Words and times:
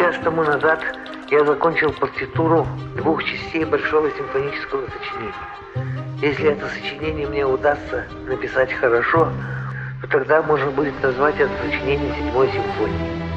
Час 0.00 0.16
тому 0.24 0.42
назад 0.42 0.80
я 1.30 1.44
закончил 1.44 1.92
партитуру 1.92 2.66
двух 2.96 3.22
частей 3.22 3.66
большого 3.66 4.10
симфонического 4.10 4.86
сочинения. 4.86 5.34
Если 6.22 6.52
это 6.52 6.66
сочинение 6.68 7.26
мне 7.26 7.44
удастся 7.44 8.06
написать 8.26 8.72
хорошо, 8.72 9.30
то 10.00 10.08
тогда 10.08 10.40
можно 10.40 10.70
будет 10.70 10.94
назвать 11.02 11.38
это 11.38 11.52
сочинение 11.62 12.14
седьмой 12.14 12.48
симфонией. 12.48 13.29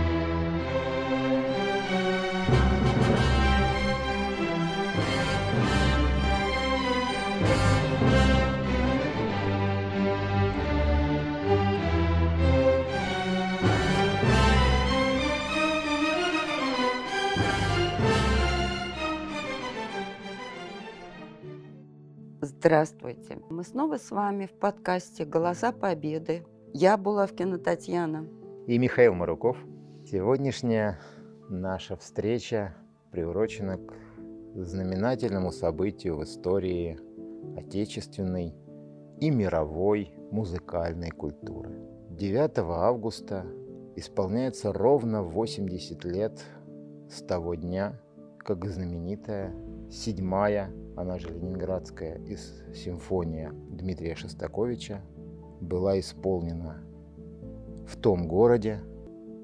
Здравствуйте! 22.64 23.40
Мы 23.50 23.66
снова 23.66 23.98
с 23.98 24.10
вами 24.10 24.46
в 24.46 24.54
подкасте 24.54 25.26
«Голоса 25.26 25.74
Победы». 25.74 26.46
Я 26.72 26.96
Булавкина 26.96 27.58
Татьяна. 27.58 28.26
И 28.68 28.78
Михаил 28.78 29.14
Маруков. 29.16 29.58
Сегодняшняя 30.10 30.98
наша 31.50 31.98
встреча 31.98 32.74
приурочена 33.12 33.80
к 33.80 33.94
знаменательному 34.56 35.52
событию 35.52 36.16
в 36.16 36.24
истории 36.24 36.98
отечественной 37.58 38.56
и 39.20 39.30
мировой 39.30 40.14
музыкальной 40.32 41.10
культуры. 41.10 41.70
9 42.12 42.60
августа 42.60 43.46
исполняется 43.98 44.72
ровно 44.72 45.22
80 45.22 46.06
лет 46.06 46.42
с 47.10 47.22
того 47.24 47.56
дня, 47.56 48.00
как 48.38 48.64
знаменитая 48.64 49.54
седьмая 49.94 50.74
она 50.98 51.20
же 51.20 51.30
ленинградская, 51.30 52.18
из 52.26 52.64
симфония 52.74 53.52
Дмитрия 53.54 54.16
Шостаковича 54.16 55.02
была 55.62 56.00
исполнена 56.00 56.84
в 57.88 57.96
том 57.98 58.28
городе, 58.28 58.82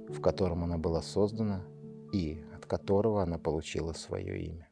в 0.10 0.20
котором 0.22 0.64
она 0.64 0.78
была 0.78 1.02
создана 1.02 1.64
и 2.12 2.44
от 2.56 2.66
которого 2.66 3.22
она 3.22 3.38
получила 3.38 3.94
свое 3.94 4.42
имя. 4.42 4.68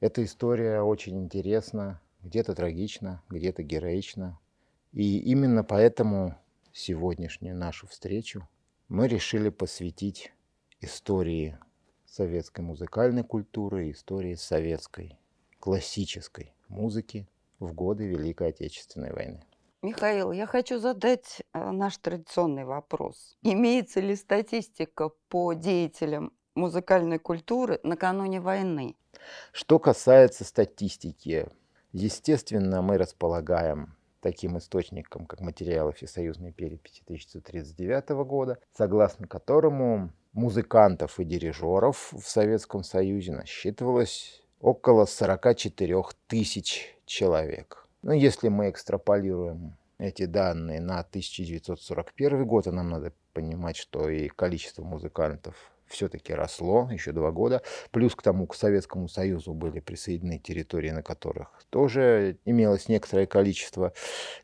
Эта 0.00 0.24
история 0.24 0.82
очень 0.82 1.18
интересна, 1.18 2.00
где-то 2.22 2.54
трагична, 2.54 3.22
где-то 3.30 3.62
героична. 3.62 4.38
И 4.92 5.18
именно 5.18 5.62
поэтому 5.62 6.36
сегодняшнюю 6.72 7.56
нашу 7.56 7.86
встречу 7.86 8.48
мы 8.88 9.08
решили 9.08 9.50
посвятить 9.50 10.32
истории 10.80 11.58
советской 12.16 12.62
музыкальной 12.62 13.24
культуры, 13.24 13.90
истории 13.90 14.34
советской 14.34 15.18
классической 15.60 16.54
музыки 16.68 17.28
в 17.58 17.74
годы 17.74 18.06
Великой 18.06 18.48
Отечественной 18.48 19.12
войны. 19.12 19.44
Михаил, 19.82 20.32
я 20.32 20.46
хочу 20.46 20.78
задать 20.78 21.42
э, 21.52 21.70
наш 21.70 21.98
традиционный 21.98 22.64
вопрос. 22.64 23.36
Имеется 23.42 24.00
ли 24.00 24.16
статистика 24.16 25.10
по 25.28 25.52
деятелям 25.52 26.32
музыкальной 26.54 27.18
культуры 27.18 27.78
накануне 27.82 28.40
войны? 28.40 28.96
Что 29.52 29.78
касается 29.78 30.44
статистики, 30.44 31.48
естественно, 31.92 32.80
мы 32.80 32.96
располагаем 32.96 33.94
таким 34.20 34.56
источником, 34.56 35.26
как 35.26 35.40
материалы 35.40 35.92
Всесоюзной 35.92 36.52
переписи 36.52 37.02
1939 37.04 38.26
года, 38.26 38.58
согласно 38.72 39.28
которому 39.28 40.10
музыкантов 40.36 41.18
и 41.18 41.24
дирижеров 41.24 42.12
в 42.12 42.28
Советском 42.28 42.84
Союзе 42.84 43.32
насчитывалось 43.32 44.42
около 44.60 45.06
44 45.06 46.02
тысяч 46.28 46.94
человек. 47.06 47.88
Но 48.02 48.12
ну, 48.12 48.18
если 48.18 48.48
мы 48.48 48.70
экстраполируем 48.70 49.76
эти 49.98 50.26
данные 50.26 50.80
на 50.80 51.00
1941 51.00 52.44
год, 52.44 52.66
а 52.66 52.72
нам 52.72 52.90
надо 52.90 53.12
понимать, 53.32 53.76
что 53.76 54.08
и 54.08 54.28
количество 54.28 54.84
музыкантов 54.84 55.56
все-таки 55.86 56.32
росло 56.32 56.88
еще 56.90 57.12
два 57.12 57.30
года. 57.30 57.62
Плюс 57.90 58.14
к 58.14 58.22
тому, 58.22 58.46
к 58.46 58.54
Советскому 58.54 59.08
Союзу 59.08 59.54
были 59.54 59.80
присоединены 59.80 60.38
территории, 60.38 60.90
на 60.90 61.02
которых 61.02 61.62
тоже 61.70 62.38
имелось 62.44 62.88
некоторое 62.88 63.26
количество 63.26 63.92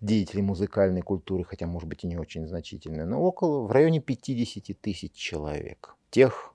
деятелей 0.01 0.43
музыкальной 0.43 1.03
культуры, 1.03 1.45
хотя, 1.45 1.67
может 1.67 1.89
быть, 1.89 2.05
и 2.05 2.07
не 2.07 2.17
очень 2.17 2.47
значительное, 2.47 3.07
но 3.07 3.21
около, 3.21 3.67
в 3.67 3.73
районе 3.73 4.01
50 4.01 4.81
тысяч 4.81 5.13
человек. 5.13 5.95
Тех, 6.11 6.55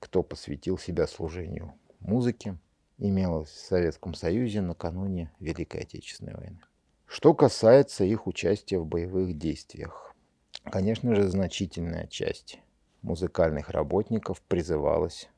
кто 0.00 0.22
посвятил 0.22 0.78
себя 0.78 1.06
служению 1.06 1.74
музыке, 2.00 2.56
имелось 2.98 3.50
в 3.50 3.66
Советском 3.66 4.14
Союзе 4.14 4.60
накануне 4.60 5.32
Великой 5.40 5.82
Отечественной 5.82 6.34
войны. 6.34 6.60
Что 7.06 7.32
касается 7.32 8.04
их 8.04 8.26
участия 8.26 8.78
в 8.78 8.86
боевых 8.86 9.38
действиях, 9.38 10.14
конечно 10.64 11.14
же, 11.14 11.28
значительная 11.28 12.06
часть 12.06 12.58
музыкальных 13.02 13.70
работников 13.70 14.40
призывалась 14.42 15.28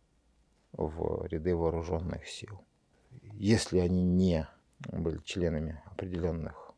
в 0.72 1.26
ряды 1.26 1.54
вооруженных 1.54 2.26
сил. 2.26 2.64
Если 3.34 3.78
они 3.78 4.02
не 4.02 4.48
были 4.92 5.18
членами 5.24 5.82
определенных 5.86 6.72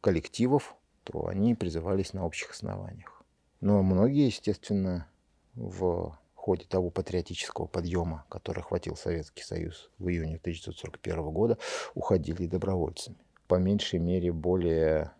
коллективов, 0.00 0.76
то 1.04 1.26
они 1.26 1.54
призывались 1.54 2.12
на 2.12 2.24
общих 2.24 2.50
основаниях. 2.50 3.22
Но 3.60 3.82
многие, 3.82 4.26
естественно, 4.26 5.08
в 5.54 6.18
ходе 6.34 6.64
того 6.64 6.90
патриотического 6.90 7.66
подъема, 7.66 8.24
который 8.28 8.60
охватил 8.60 8.96
Советский 8.96 9.42
Союз 9.42 9.90
в 9.98 10.08
июне 10.08 10.36
1941 10.36 11.30
года, 11.30 11.58
уходили 11.94 12.46
добровольцами. 12.46 13.18
По 13.46 13.56
меньшей 13.56 13.98
мере 13.98 14.32
более 14.32 15.12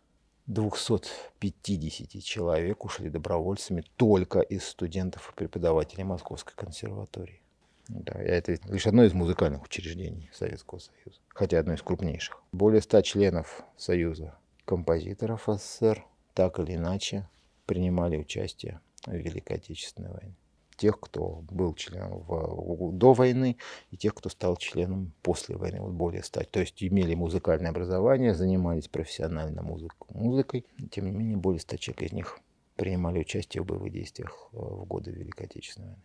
250 0.49 2.25
человек 2.25 2.85
ушли 2.85 3.11
добровольцами 3.11 3.85
только 3.97 4.41
из 4.41 4.67
студентов 4.67 5.31
и 5.31 5.39
преподавателей 5.39 6.05
Московской 6.05 6.55
консерватории. 6.57 7.43
Да, 7.89 8.15
это 8.15 8.59
лишь 8.65 8.87
одно 8.87 9.05
из 9.05 9.13
музыкальных 9.13 9.63
учреждений 9.63 10.31
Советского 10.33 10.79
Союза, 10.79 11.21
хотя 11.29 11.59
одно 11.59 11.75
из 11.75 11.83
крупнейших. 11.83 12.43
Более 12.53 12.81
ста 12.81 13.03
членов 13.03 13.63
Союза 13.77 14.39
композиторов 14.65 15.45
СССР 15.47 16.05
так 16.33 16.59
или 16.59 16.77
иначе 16.77 17.29
принимали 17.67 18.17
участие 18.17 18.81
в 19.05 19.15
Великой 19.15 19.59
Отечественной 19.59 20.11
войне 20.11 20.37
тех, 20.79 20.99
кто 20.99 21.43
был 21.51 21.75
членом 21.75 22.21
в, 22.21 22.93
до 22.93 23.13
войны, 23.13 23.57
и 23.91 23.97
тех, 23.97 24.15
кто 24.15 24.31
стал 24.31 24.57
членом 24.57 25.13
после 25.23 25.57
войны, 25.57 25.81
вот 25.81 25.93
более 25.93 26.23
стать. 26.23 26.51
То 26.51 26.61
есть 26.61 26.83
имели 26.83 27.15
музыкальное 27.15 27.71
образование, 27.71 28.35
занимались 28.35 28.89
профессионально 28.89 29.63
музык, 29.63 29.95
музыкой, 30.09 30.65
тем 30.91 31.07
не 31.07 31.13
менее 31.13 31.37
более 31.37 31.61
ста 31.61 31.77
человек 31.77 32.03
из 32.03 32.13
них 32.13 32.41
принимали 32.77 33.19
участие 33.19 33.63
в 33.63 33.67
боевых 33.67 33.93
действиях 33.93 34.49
э, 34.53 34.57
в 34.57 34.85
годы 34.85 35.11
Великой 35.11 35.47
Отечественной 35.47 35.89
войны. 35.89 36.03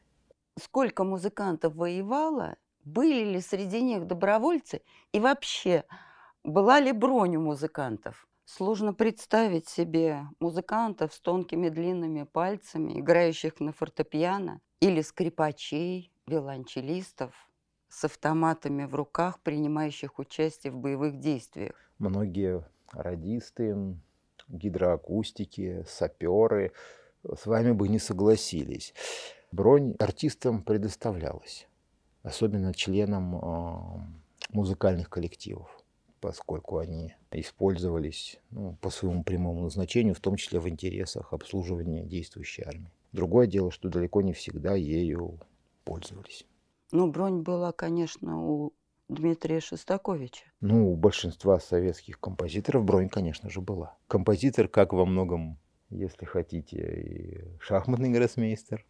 Сколько 0.59 1.03
музыкантов 1.03 1.75
воевало? 1.75 2.55
Были 2.83 3.23
ли 3.33 3.41
среди 3.41 3.81
них 3.81 4.07
добровольцы? 4.07 4.81
И 5.13 5.19
вообще, 5.19 5.83
была 6.43 6.79
ли 6.79 6.91
бронь 6.91 7.37
у 7.37 7.41
музыкантов? 7.41 8.27
Сложно 8.45 8.93
представить 8.93 9.69
себе 9.69 10.27
музыкантов 10.39 11.13
с 11.13 11.19
тонкими 11.19 11.69
длинными 11.69 12.23
пальцами, 12.23 12.99
играющих 12.99 13.59
на 13.59 13.71
фортепиано, 13.71 14.59
или 14.81 15.01
скрипачей, 15.01 16.11
виолончелистов 16.27 17.33
с 17.87 18.03
автоматами 18.03 18.83
в 18.83 18.95
руках, 18.95 19.39
принимающих 19.39 20.19
участие 20.19 20.73
в 20.73 20.77
боевых 20.77 21.19
действиях. 21.19 21.75
Многие 21.99 22.65
радисты, 22.91 23.97
гидроакустики, 24.49 25.85
саперы 25.87 26.73
с 27.23 27.45
вами 27.45 27.71
бы 27.71 27.87
не 27.87 27.99
согласились. 27.99 28.93
Бронь 29.51 29.95
артистам 29.99 30.63
предоставлялась, 30.63 31.67
особенно 32.23 32.73
членам 32.73 33.35
э, 33.35 34.49
музыкальных 34.49 35.09
коллективов 35.09 35.82
поскольку 36.23 36.77
они 36.77 37.15
использовались 37.31 38.39
ну, 38.49 38.77
по 38.79 38.89
своему 38.89 39.25
прямому 39.25 39.63
назначению, 39.63 40.15
в 40.15 40.21
том 40.21 40.37
числе 40.37 40.61
в 40.61 40.69
интересах 40.69 41.33
обслуживания 41.33 42.05
действующей 42.05 42.63
армии. 42.63 42.93
Другое 43.11 43.45
дело, 43.45 43.71
что 43.71 43.89
далеко 43.89 44.21
не 44.21 44.31
всегда 44.31 44.73
ею 44.73 45.41
пользовались. 45.83 46.45
Ну, 46.93 47.11
бронь 47.11 47.41
была, 47.41 47.73
конечно, 47.73 48.41
у 48.41 48.71
Дмитрия 49.09 49.59
Шостаковича. 49.59 50.45
Ну, 50.61 50.93
у 50.93 50.95
большинства 50.95 51.59
советских 51.59 52.21
композиторов 52.21 52.85
бронь, 52.85 53.09
конечно 53.09 53.49
же, 53.49 53.59
была. 53.59 53.97
Композитор, 54.07 54.69
как 54.69 54.93
во 54.93 55.05
многом, 55.05 55.59
если 55.89 56.23
хотите, 56.23 56.77
и 56.77 57.43
шахматный 57.59 58.11
гроссмейстер, 58.11 58.85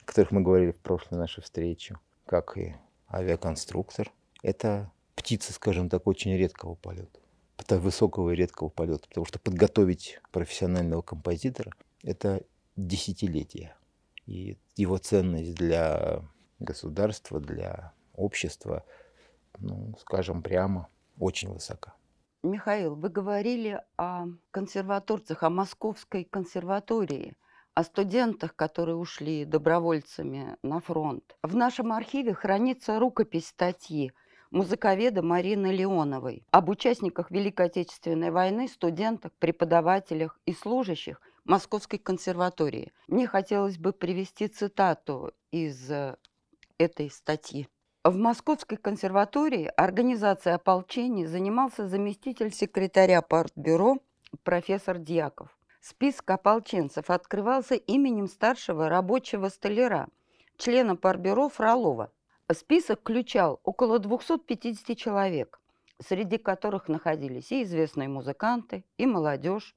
о 0.00 0.06
которых 0.06 0.30
мы 0.30 0.40
говорили 0.40 0.70
в 0.70 0.78
прошлой 0.78 1.18
нашей 1.18 1.42
встрече, 1.42 1.98
как 2.24 2.56
и 2.56 2.74
авиаконструктор. 3.12 4.10
Это 4.42 4.90
птица, 5.30 5.52
скажем 5.52 5.88
так, 5.88 6.08
очень 6.08 6.36
редкого 6.36 6.74
полета. 6.74 7.20
Высокого 7.68 8.30
и 8.30 8.34
редкого 8.34 8.68
полета. 8.68 9.06
Потому 9.08 9.26
что 9.26 9.38
подготовить 9.38 10.18
профессионального 10.32 11.02
композитора– 11.02 11.70
это 12.02 12.42
десятилетия. 12.74 13.76
И 14.26 14.56
его 14.74 14.98
ценность 14.98 15.54
для 15.54 16.24
государства, 16.58 17.38
для 17.38 17.92
общества, 18.16 18.84
ну, 19.60 19.94
скажем 20.00 20.42
прямо, 20.42 20.88
очень 21.16 21.52
высока. 21.52 21.94
Михаил, 22.42 22.96
вы 22.96 23.08
говорили 23.08 23.80
о 23.96 24.26
консерваторцах, 24.50 25.44
о 25.44 25.50
Московской 25.50 26.24
консерватории, 26.24 27.36
о 27.74 27.84
студентах, 27.84 28.56
которые 28.56 28.96
ушли 28.96 29.44
добровольцами 29.44 30.56
на 30.64 30.80
фронт. 30.80 31.36
В 31.44 31.54
нашем 31.54 31.92
архиве 31.92 32.34
хранится 32.34 32.98
рукопись 32.98 33.46
статьи 33.46 34.12
музыковеда 34.50 35.22
Марины 35.22 35.68
Леоновой 35.68 36.44
об 36.50 36.68
участниках 36.68 37.30
Великой 37.30 37.66
Отечественной 37.66 38.30
войны, 38.30 38.68
студентах, 38.68 39.32
преподавателях 39.38 40.38
и 40.46 40.52
служащих 40.52 41.20
Московской 41.44 41.98
консерватории. 41.98 42.92
Мне 43.08 43.26
хотелось 43.26 43.78
бы 43.78 43.92
привести 43.92 44.48
цитату 44.48 45.32
из 45.50 45.90
э, 45.90 46.16
этой 46.78 47.10
статьи. 47.10 47.68
В 48.04 48.16
Московской 48.16 48.78
консерватории 48.78 49.70
организацией 49.76 50.54
ополчений 50.54 51.26
занимался 51.26 51.86
заместитель 51.86 52.52
секретаря 52.52 53.20
партбюро 53.20 53.98
профессор 54.42 54.98
Дьяков. 54.98 55.56
Список 55.80 56.30
ополченцев 56.30 57.10
открывался 57.10 57.74
именем 57.74 58.26
старшего 58.26 58.88
рабочего 58.88 59.48
столяра, 59.48 60.08
члена 60.56 60.96
партбюро 60.96 61.48
Фролова. 61.48 62.12
Список 62.52 63.00
включал 63.00 63.60
около 63.62 63.98
250 63.98 64.96
человек, 64.96 65.60
среди 66.00 66.36
которых 66.36 66.88
находились 66.88 67.52
и 67.52 67.62
известные 67.62 68.08
музыканты, 68.08 68.84
и 68.96 69.06
молодежь, 69.06 69.76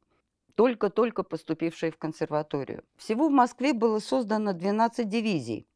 только-только 0.55 1.23
поступившие 1.23 1.91
в 1.91 1.97
консерваторию. 1.97 2.83
Всего 2.95 3.27
в 3.27 3.31
Москве 3.31 3.73
было 3.73 3.99
создано 3.99 4.53
12 4.53 5.07
дивизий, 5.07 5.67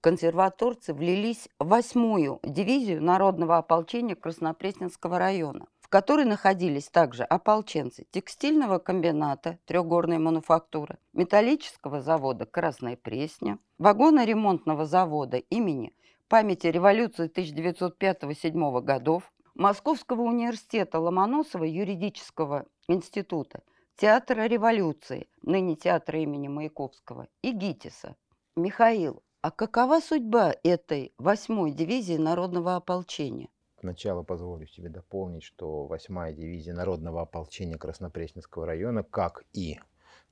консерваторцы 0.00 0.92
влились 0.94 1.48
в 1.58 1.68
восьмую 1.68 2.40
дивизию 2.42 3.02
народного 3.02 3.58
ополчения 3.58 4.14
Краснопресненского 4.14 5.18
района, 5.18 5.66
в 5.80 5.88
которой 5.88 6.24
находились 6.24 6.88
также 6.88 7.24
ополченцы 7.24 8.06
текстильного 8.10 8.78
комбината 8.78 9.58
Трехгорной 9.66 10.18
мануфактуры, 10.18 10.98
металлического 11.12 12.00
завода 12.00 12.46
«Красная 12.46 12.96
Пресня», 12.96 13.58
вагоноремонтного 13.78 14.86
завода 14.86 15.38
имени 15.38 15.92
памяти 16.28 16.68
революции 16.68 17.30
1905-1907 17.30 18.82
годов, 18.82 19.32
Московского 19.54 20.22
университета 20.22 20.98
Ломоносова 20.98 21.64
юридического 21.64 22.66
института, 22.88 23.62
Театра 23.96 24.46
революции, 24.46 25.28
ныне 25.42 25.76
театра 25.76 26.18
имени 26.18 26.48
Маяковского, 26.48 27.28
и 27.42 27.52
ГИТИСа. 27.52 28.16
Михаил, 28.56 29.22
а 29.40 29.52
какова 29.52 30.00
судьба 30.00 30.52
этой 30.64 31.14
восьмой 31.16 31.70
дивизии 31.70 32.16
народного 32.16 32.74
ополчения? 32.74 33.48
Сначала 33.78 34.24
позволю 34.24 34.66
себе 34.66 34.88
дополнить, 34.88 35.44
что 35.44 35.86
восьмая 35.86 36.32
дивизия 36.32 36.74
народного 36.74 37.22
ополчения 37.22 37.78
Краснопресненского 37.78 38.66
района, 38.66 39.04
как 39.04 39.44
и 39.52 39.78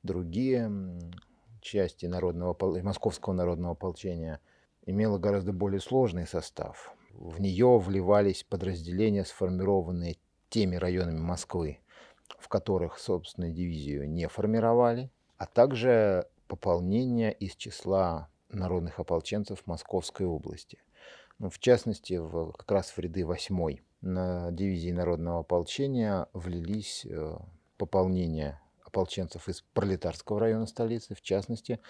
другие 0.03 0.69
части 1.61 2.07
народного, 2.07 2.57
Московского 2.83 3.33
народного 3.33 3.75
ополчения, 3.75 4.41
имела 4.87 5.19
гораздо 5.19 5.53
более 5.53 5.81
сложный 5.81 6.27
состав. 6.27 6.95
В 7.13 7.41
нее 7.41 7.79
вливались 7.79 8.45
подразделения, 8.45 9.25
сформированные 9.25 10.17
теми 10.49 10.77
районами 10.77 11.19
Москвы, 11.19 11.79
в 12.39 12.49
которых 12.49 12.99
собственную 12.99 13.53
дивизию 13.53 14.09
не 14.09 14.29
формировали, 14.29 15.11
а 15.39 15.47
также 15.47 16.27
пополнение 16.47 17.33
из 17.33 17.55
числа 17.57 18.29
народных 18.51 18.99
ополченцев 18.99 19.67
Московской 19.67 20.27
области. 20.27 20.79
Ну, 21.39 21.51
в 21.51 21.59
частности, 21.59 22.15
в, 22.15 22.53
как 22.53 22.71
раз 22.71 22.91
в 22.91 22.99
ряды 22.99 23.25
8 23.25 23.79
на 24.03 24.51
дивизии 24.53 24.91
народного 24.91 25.41
ополчения 25.41 26.27
влились 26.33 27.07
э, 27.09 27.37
пополнения 27.79 28.61
ополченцев 28.85 29.49
из 29.49 29.63
пролетарского 29.73 30.41
района 30.41 30.67
столицы, 30.67 31.15
в 31.15 31.23
частности, 31.23 31.81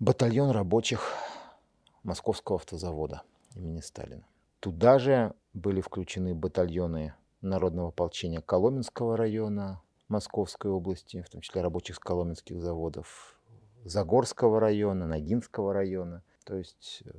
батальон 0.00 0.50
рабочих 0.50 1.14
Московского 2.02 2.56
автозавода 2.56 3.22
имени 3.54 3.80
Сталина. 3.80 4.24
Туда 4.60 4.98
же 4.98 5.34
были 5.54 5.80
включены 5.80 6.34
батальоны 6.34 7.14
народного 7.40 7.88
ополчения 7.88 8.40
Коломенского 8.40 9.16
района 9.16 9.82
Московской 10.08 10.70
области, 10.70 11.22
в 11.22 11.30
том 11.30 11.40
числе 11.40 11.62
рабочих 11.62 11.96
с 11.96 11.98
коломенских 11.98 12.60
заводов, 12.60 13.38
Загорского 13.84 14.60
района, 14.60 15.06
Ногинского 15.06 15.72
района. 15.72 16.22
То 16.44 16.56
есть 16.56 17.02
э, 17.06 17.10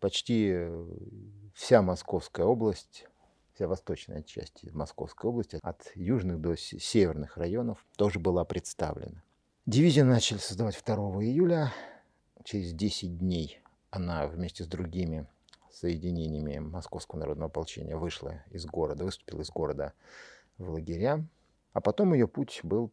почти 0.00 0.50
э, 0.52 0.86
вся 1.54 1.82
Московская 1.82 2.46
область, 2.46 3.06
вся 3.52 3.66
восточная 3.66 4.22
часть 4.22 4.64
Московской 4.72 5.28
области, 5.28 5.58
от 5.60 5.90
южных 5.94 6.40
до 6.40 6.56
северных 6.56 7.36
районов, 7.36 7.84
тоже 7.96 8.18
была 8.18 8.44
представлена. 8.44 9.22
Дивизию 9.66 10.06
начали 10.06 10.38
создавать 10.38 10.80
2 10.84 10.94
июля. 11.24 11.72
Через 12.44 12.72
10 12.72 13.18
дней 13.18 13.60
она 13.90 14.26
вместе 14.26 14.64
с 14.64 14.66
другими 14.66 15.26
соединениями 15.70 16.58
Московского 16.58 17.20
народного 17.20 17.50
ополчения 17.50 17.96
вышла 17.96 18.42
из 18.50 18.64
города, 18.66 19.04
выступила 19.04 19.42
из 19.42 19.50
города 19.50 19.92
в 20.58 20.70
лагеря. 20.70 21.24
А 21.72 21.80
потом 21.80 22.14
ее 22.14 22.26
путь 22.26 22.60
был 22.62 22.90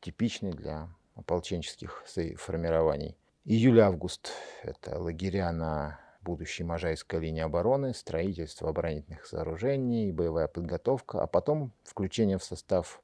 типичный 0.00 0.52
для 0.52 0.88
ополченческих 1.14 2.04
формирований. 2.36 3.16
Июль-август– 3.44 4.32
это 4.62 4.98
лагеря 4.98 5.52
на 5.52 6.00
будущей 6.20 6.64
Можайской 6.64 7.20
линии 7.20 7.42
обороны, 7.42 7.94
строительство 7.94 8.70
оборонительных 8.70 9.24
сооружений, 9.24 10.10
боевая 10.10 10.48
подготовка, 10.48 11.22
а 11.22 11.28
потом 11.28 11.72
включение 11.84 12.38
в 12.38 12.44
состав 12.44 13.00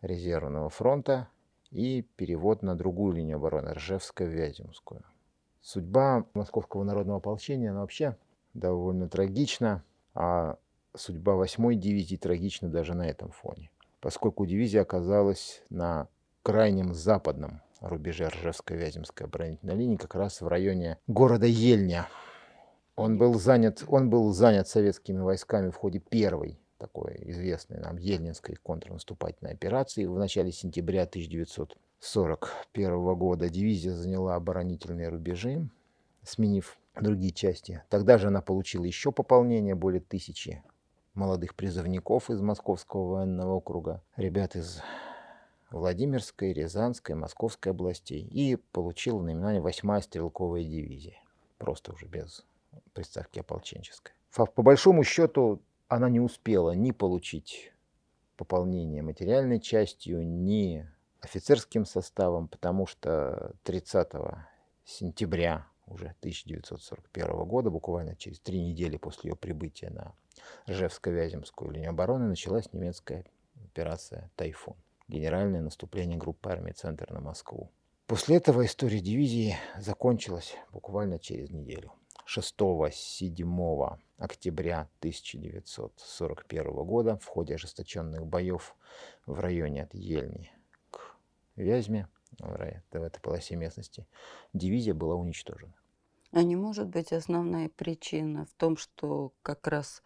резервного 0.00 0.70
фронта 0.70 1.28
и 1.70 2.02
перевод 2.16 2.62
на 2.62 2.74
другую 2.74 3.16
линию 3.16 3.36
обороны, 3.36 3.74
Ржевско-Вяземскую. 3.74 5.04
Судьба 5.60 6.24
Московского 6.34 6.84
народного 6.84 7.18
ополчения, 7.18 7.70
она 7.70 7.80
вообще 7.80 8.16
довольно 8.54 9.08
трагична, 9.08 9.82
а 10.14 10.58
судьба 10.96 11.34
8-й 11.34 11.76
дивизии 11.76 12.16
трагична 12.16 12.68
даже 12.68 12.94
на 12.94 13.08
этом 13.08 13.30
фоне, 13.30 13.70
поскольку 14.00 14.46
дивизия 14.46 14.82
оказалась 14.82 15.62
на 15.70 16.08
крайнем 16.42 16.94
западном 16.94 17.60
рубеже 17.80 18.28
Ржевско-Вяземской 18.28 19.24
оборонительной 19.24 19.76
линии, 19.76 19.96
как 19.96 20.14
раз 20.14 20.40
в 20.40 20.48
районе 20.48 20.98
города 21.06 21.46
Ельня. 21.46 22.08
Он 22.96 23.16
был 23.16 23.34
занят, 23.34 23.84
он 23.86 24.10
был 24.10 24.32
занят 24.32 24.66
советскими 24.66 25.20
войсками 25.20 25.70
в 25.70 25.76
ходе 25.76 26.00
первой 26.00 26.58
такой 26.78 27.16
известной 27.26 27.78
нам 27.78 27.96
Ельнинской 27.96 28.56
контрнаступательной 28.56 29.52
операции. 29.52 30.06
В 30.06 30.16
начале 30.18 30.52
сентября 30.52 31.06
1941 32.00 33.14
года 33.16 33.48
дивизия 33.48 33.92
заняла 33.92 34.36
оборонительные 34.36 35.08
рубежи, 35.08 35.68
сменив 36.22 36.78
другие 36.94 37.32
части. 37.32 37.82
Тогда 37.88 38.18
же 38.18 38.28
она 38.28 38.40
получила 38.40 38.84
еще 38.84 39.10
пополнение, 39.12 39.74
более 39.74 40.00
тысячи 40.00 40.62
молодых 41.14 41.54
призывников 41.56 42.30
из 42.30 42.40
Московского 42.40 43.14
военного 43.14 43.54
округа, 43.54 44.02
ребят 44.16 44.54
из 44.54 44.80
Владимирской, 45.70 46.52
Рязанской, 46.52 47.14
Московской 47.14 47.72
областей 47.72 48.22
и 48.22 48.56
получила 48.56 49.20
наименование 49.20 49.60
8-я 49.60 50.00
стрелковая 50.00 50.62
дивизия. 50.62 51.20
Просто 51.58 51.92
уже 51.92 52.06
без 52.06 52.46
приставки 52.92 53.40
ополченческая. 53.40 54.14
По 54.34 54.62
большому 54.62 55.02
счету 55.02 55.60
она 55.88 56.08
не 56.08 56.20
успела 56.20 56.70
ни 56.70 56.92
получить 56.92 57.72
пополнение 58.36 59.02
материальной 59.02 59.58
частью, 59.58 60.24
ни 60.24 60.88
офицерским 61.20 61.84
составом, 61.84 62.48
потому 62.48 62.86
что 62.86 63.52
30 63.64 64.12
сентября 64.84 65.66
уже 65.86 66.14
1941 66.20 67.44
года, 67.44 67.70
буквально 67.70 68.16
через 68.16 68.40
три 68.40 68.60
недели 68.60 68.96
после 68.96 69.30
ее 69.30 69.36
прибытия 69.36 69.90
на 69.90 70.14
Ржевско-Вяземскую 70.66 71.72
линию 71.72 71.90
обороны, 71.90 72.28
началась 72.28 72.72
немецкая 72.72 73.24
операция 73.64 74.30
«Тайфун» 74.36 74.76
генеральное 75.08 75.62
наступление 75.62 76.18
группы 76.18 76.50
армии 76.50 76.72
«Центр» 76.72 77.10
на 77.10 77.20
Москву. 77.20 77.70
После 78.06 78.36
этого 78.36 78.64
история 78.64 79.00
дивизии 79.00 79.56
закончилась 79.78 80.54
буквально 80.72 81.18
через 81.18 81.50
неделю. 81.50 81.92
6-7 82.26 83.98
октября 84.18 84.88
1941 85.00 86.72
года 86.84 87.18
в 87.18 87.26
ходе 87.26 87.54
ожесточенных 87.54 88.26
боев 88.26 88.76
в 89.24 89.40
районе 89.40 89.84
от 89.84 89.94
Ельни 89.94 90.52
Вязьме, 91.58 92.08
в 92.38 93.02
этой 93.02 93.20
полосе 93.20 93.56
местности, 93.56 94.06
дивизия 94.52 94.94
была 94.94 95.14
уничтожена. 95.14 95.74
А 96.30 96.42
не 96.42 96.56
может 96.56 96.88
быть 96.88 97.12
основная 97.12 97.68
причина 97.68 98.44
в 98.44 98.52
том, 98.54 98.76
что 98.76 99.32
как 99.42 99.66
раз 99.66 100.02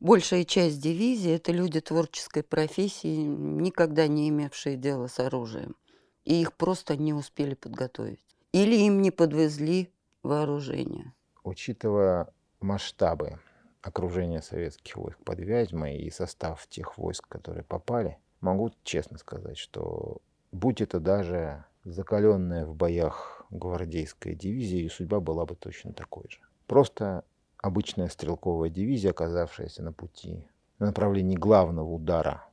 большая 0.00 0.44
часть 0.44 0.80
дивизии– 0.80 1.30
это 1.32 1.52
люди 1.52 1.80
творческой 1.80 2.42
профессии, 2.42 3.16
никогда 3.16 4.06
не 4.06 4.28
имевшие 4.30 4.76
дела 4.76 5.06
с 5.06 5.18
оружием. 5.20 5.76
И 6.24 6.40
их 6.40 6.54
просто 6.54 6.96
не 6.96 7.12
успели 7.12 7.54
подготовить. 7.54 8.24
Или 8.52 8.76
им 8.76 9.02
не 9.02 9.10
подвезли 9.10 9.92
вооружение. 10.22 11.12
учитывая 11.44 12.28
масштабы 12.60 13.38
окружения 13.82 14.42
советских 14.42 14.96
войск 14.96 15.18
под 15.24 15.40
Вязьмой 15.40 15.96
и 15.96 16.10
состав 16.10 16.66
тех 16.68 16.98
войск, 16.98 17.26
которые 17.28 17.64
попали, 17.64 18.18
могу 18.40 18.70
честно 18.82 19.18
сказать, 19.18 19.56
что 19.56 20.20
будь 20.52 20.80
это 20.80 21.00
даже 21.00 21.64
закаленная 21.84 22.66
в 22.66 22.74
боях 22.74 23.44
гвардейская 23.50 24.34
дивизия, 24.34 24.80
ее 24.80 24.90
судьба 24.90 25.20
была 25.20 25.44
бы 25.46 25.54
точно 25.54 25.92
такой 25.92 26.24
же. 26.28 26.38
Просто 26.66 27.24
обычная 27.58 28.08
стрелковая 28.08 28.70
дивизия, 28.70 29.10
оказавшаяся 29.10 29.82
на 29.82 29.92
пути, 29.92 30.46
на 30.78 30.86
направлении 30.86 31.36
главного 31.36 31.88
удара 31.88 32.44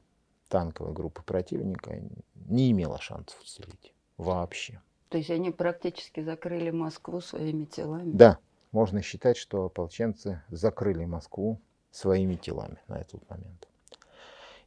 танковой 0.50 0.94
группы 0.94 1.22
противника, 1.24 2.02
не 2.36 2.72
имела 2.72 3.00
шансов 3.00 3.40
уцелеть 3.42 3.94
вообще. 4.18 4.82
То 5.10 5.18
есть 5.18 5.30
они 5.30 5.52
практически 5.52 6.22
закрыли 6.22 6.70
Москву 6.72 7.22
своими 7.22 7.66
телами? 7.66 8.12
Да, 8.12 8.40
можно 8.72 9.02
считать, 9.02 9.38
что 9.38 9.66
ополченцы 9.66 10.42
закрыли 10.50 11.06
Москву 11.06 11.62
своими 11.92 12.36
телами 12.36 12.78
на 12.88 13.00
этот 13.00 13.30
момент. 13.30 13.68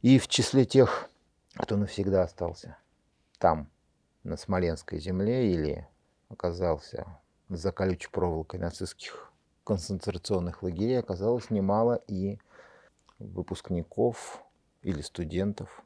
И 0.01 0.17
в 0.17 0.27
числе 0.27 0.65
тех, 0.65 1.09
кто 1.55 1.77
навсегда 1.77 2.23
остался 2.23 2.77
там, 3.41 3.67
на 4.23 4.37
Смоленской 4.37 4.99
земле, 4.99 5.51
или 5.51 5.87
оказался 6.29 7.07
за 7.49 7.71
колючей 7.71 8.09
проволокой 8.11 8.59
нацистских 8.59 9.33
концентрационных 9.63 10.61
лагерей, 10.63 10.99
оказалось 10.99 11.49
немало 11.49 12.01
и 12.07 12.37
выпускников 13.17 14.43
или 14.83 15.01
студентов 15.01 15.83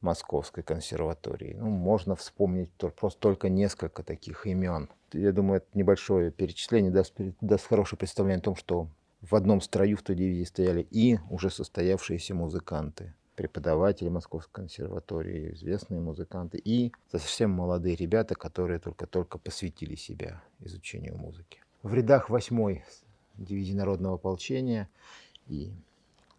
Московской 0.00 0.62
консерватории. 0.62 1.54
Ну, 1.54 1.68
можно 1.68 2.16
вспомнить 2.16 2.70
просто 2.72 3.20
только 3.20 3.48
несколько 3.48 4.02
таких 4.02 4.46
имен. 4.46 4.90
Я 5.12 5.32
думаю, 5.32 5.58
это 5.58 5.66
небольшое 5.74 6.30
перечисление 6.30 6.90
даст, 6.90 7.14
даст 7.40 7.66
хорошее 7.66 7.98
представление 7.98 8.40
о 8.40 8.44
том, 8.44 8.56
что 8.56 8.88
в 9.20 9.34
одном 9.34 9.60
строю 9.60 9.96
в 9.98 10.02
той 10.02 10.16
дивизии 10.16 10.44
стояли 10.44 10.86
и 10.90 11.18
уже 11.30 11.50
состоявшиеся 11.50 12.34
музыканты, 12.34 13.14
преподаватели 13.36 14.08
Московской 14.08 14.52
консерватории, 14.62 15.52
известные 15.54 16.00
музыканты 16.00 16.58
и 16.58 16.92
совсем 17.10 17.50
молодые 17.50 17.96
ребята, 17.96 18.34
которые 18.34 18.78
только-только 18.78 19.38
посвятили 19.38 19.96
себя 19.96 20.42
изучению 20.60 21.16
музыки. 21.16 21.60
В 21.82 21.92
рядах 21.94 22.30
8 22.30 22.82
дивизии 23.36 23.74
народного 23.74 24.14
ополчения 24.14 24.88
и 25.46 25.72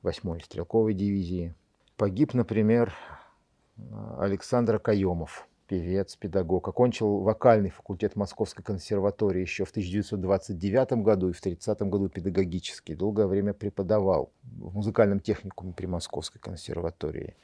8 0.01 0.39
стрелковой 0.39 0.93
дивизии 0.93 1.53
погиб, 1.97 2.33
например, 2.33 2.93
Александр 4.17 4.79
Каемов, 4.79 5.47
певец, 5.67 6.15
педагог. 6.15 6.67
Окончил 6.67 7.19
вокальный 7.19 7.69
факультет 7.69 8.15
Московской 8.15 8.63
консерватории 8.63 9.41
еще 9.41 9.65
в 9.65 9.71
1929 9.71 11.03
году 11.03 11.29
и 11.29 11.33
в 11.33 11.39
1930 11.39 11.81
году 11.89 12.09
педагогический. 12.09 12.95
Долгое 12.95 13.27
время 13.27 13.53
преподавал 13.53 14.31
в 14.43 14.75
музыкальном 14.75 15.19
техникуме 15.19 15.73
при 15.73 15.85
Московской 15.85 16.39
консерватории. 16.39 17.35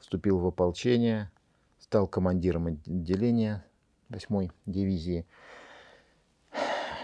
Вступил 0.00 0.38
в 0.38 0.46
ополчение, 0.46 1.30
стал 1.78 2.06
командиром 2.06 2.66
отделения 2.66 3.64
8-й 4.10 4.50
дивизии. 4.66 5.26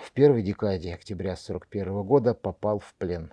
В 0.05 0.13
первой 0.13 0.43
декаде 0.43 0.95
октября 0.95 1.33
1941 1.33 2.03
года 2.03 2.35
попал 2.35 2.79
в 2.79 2.95
плен. 2.95 3.33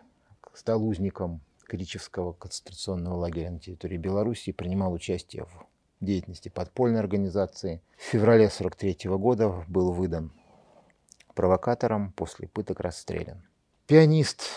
Стал 0.53 0.83
узником 0.85 1.41
Кричевского 1.71 2.33
концентрационного 2.33 3.15
лагеря 3.15 3.49
на 3.49 3.57
территории 3.57 3.95
Беларуси 3.95 4.51
принимал 4.51 4.91
участие 4.91 5.45
в 5.45 5.70
деятельности 6.01 6.49
подпольной 6.49 6.99
организации. 6.99 7.81
В 7.97 8.01
феврале 8.01 8.47
1943 8.47 9.09
года 9.17 9.63
был 9.67 9.93
выдан 9.93 10.31
провокатором, 11.33 12.11
после 12.11 12.47
пыток 12.47 12.81
расстрелян. 12.81 13.41
Пианист, 13.87 14.49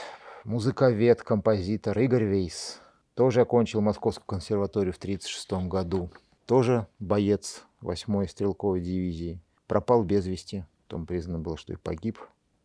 музыковед, 0.45 1.23
композитор 1.23 1.97
Игорь 2.01 2.25
Вейс 2.25 2.81
тоже 3.15 3.43
окончил 3.43 3.81
Московскую 3.81 4.27
консерваторию 4.27 4.93
в 4.93 4.97
1936 4.97 5.69
году. 5.69 6.11
Тоже 6.47 6.89
боец 6.99 7.65
8-й 7.81 8.29
стрелковой 8.29 8.81
дивизии. 8.81 9.41
Пропал 9.69 10.03
без 10.03 10.27
вести. 10.27 10.65
Потом 10.89 11.07
признано 11.07 11.39
было, 11.39 11.57
что 11.57 11.73
и 11.73 11.77
погиб. 11.77 12.19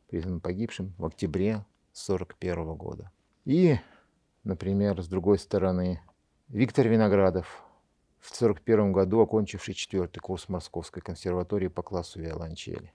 Признан 0.09 0.41
погибшим 0.41 0.95
в 0.97 1.05
октябре 1.05 1.65
1941 1.93 2.73
года. 2.73 3.11
И 3.45 3.77
Например, 4.43 5.01
с 5.01 5.07
другой 5.07 5.37
стороны, 5.37 6.01
Виктор 6.47 6.87
Виноградов, 6.87 7.63
в 8.19 8.31
1941 8.31 8.91
году 8.91 9.21
окончивший 9.21 9.73
четвертый 9.73 10.19
курс 10.19 10.49
Московской 10.49 11.01
консерватории 11.01 11.67
по 11.67 11.81
классу 11.81 12.19
виолончели. 12.19 12.93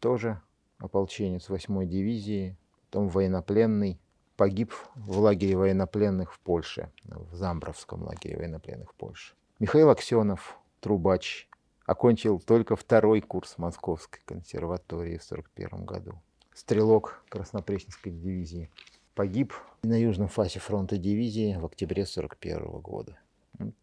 Тоже 0.00 0.40
ополченец 0.78 1.48
8-й 1.48 1.86
дивизии, 1.86 2.56
потом 2.86 3.08
военнопленный, 3.08 3.98
погиб 4.36 4.72
в 4.94 5.18
лагере 5.18 5.56
военнопленных 5.56 6.34
в 6.34 6.40
Польше, 6.40 6.90
в 7.04 7.34
Замбровском 7.34 8.02
лагере 8.02 8.36
военнопленных 8.36 8.90
в 8.90 8.94
Польше. 8.94 9.34
Михаил 9.60 9.90
Аксенов, 9.90 10.58
трубач, 10.80 11.48
окончил 11.86 12.40
только 12.40 12.76
второй 12.76 13.20
курс 13.20 13.58
Московской 13.58 14.20
консерватории 14.24 15.18
в 15.18 15.24
1941 15.24 15.84
году. 15.84 16.20
Стрелок 16.52 17.24
Краснопресненской 17.28 18.12
дивизии 18.12 18.70
погиб 19.14 19.54
на 19.82 20.00
южном 20.00 20.28
фасе 20.28 20.60
фронта 20.60 20.96
дивизии 20.96 21.56
в 21.56 21.64
октябре 21.64 22.02
1941 22.02 22.80
года. 22.80 23.18
Вот 23.58 23.74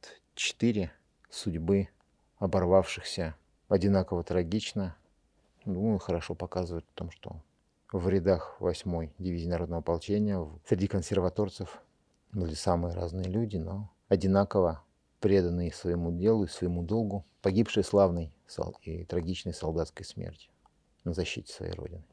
четыре 0.41 0.91
судьбы 1.29 1.89
оборвавшихся 2.38 3.36
одинаково 3.69 4.24
трагично. 4.24 4.98
Думаю, 5.65 6.00
хорошо 6.00 6.33
показывает 6.33 6.86
о 6.89 6.98
том, 6.98 7.12
что 7.12 7.43
в 7.91 8.10
рядах 8.10 8.57
8-й 8.60 9.12
дивизии 9.19 9.48
народного 9.48 9.81
ополчения 9.81 10.43
среди 10.65 10.88
консерваторцев 10.88 11.81
были 12.31 12.55
самые 12.55 12.95
разные 12.95 13.25
люди, 13.25 13.57
но 13.57 13.91
одинаково 14.07 14.83
преданные 15.19 15.71
своему 15.71 16.12
делу 16.12 16.45
и 16.45 16.48
своему 16.48 16.81
долгу, 16.81 17.24
погибшие 17.43 17.83
славной 17.83 18.33
и 18.81 19.05
трагичной 19.05 19.53
солдатской 19.53 20.05
смертью 20.05 20.51
на 21.03 21.13
защите 21.13 21.53
своей 21.53 21.74
родины. 21.74 22.03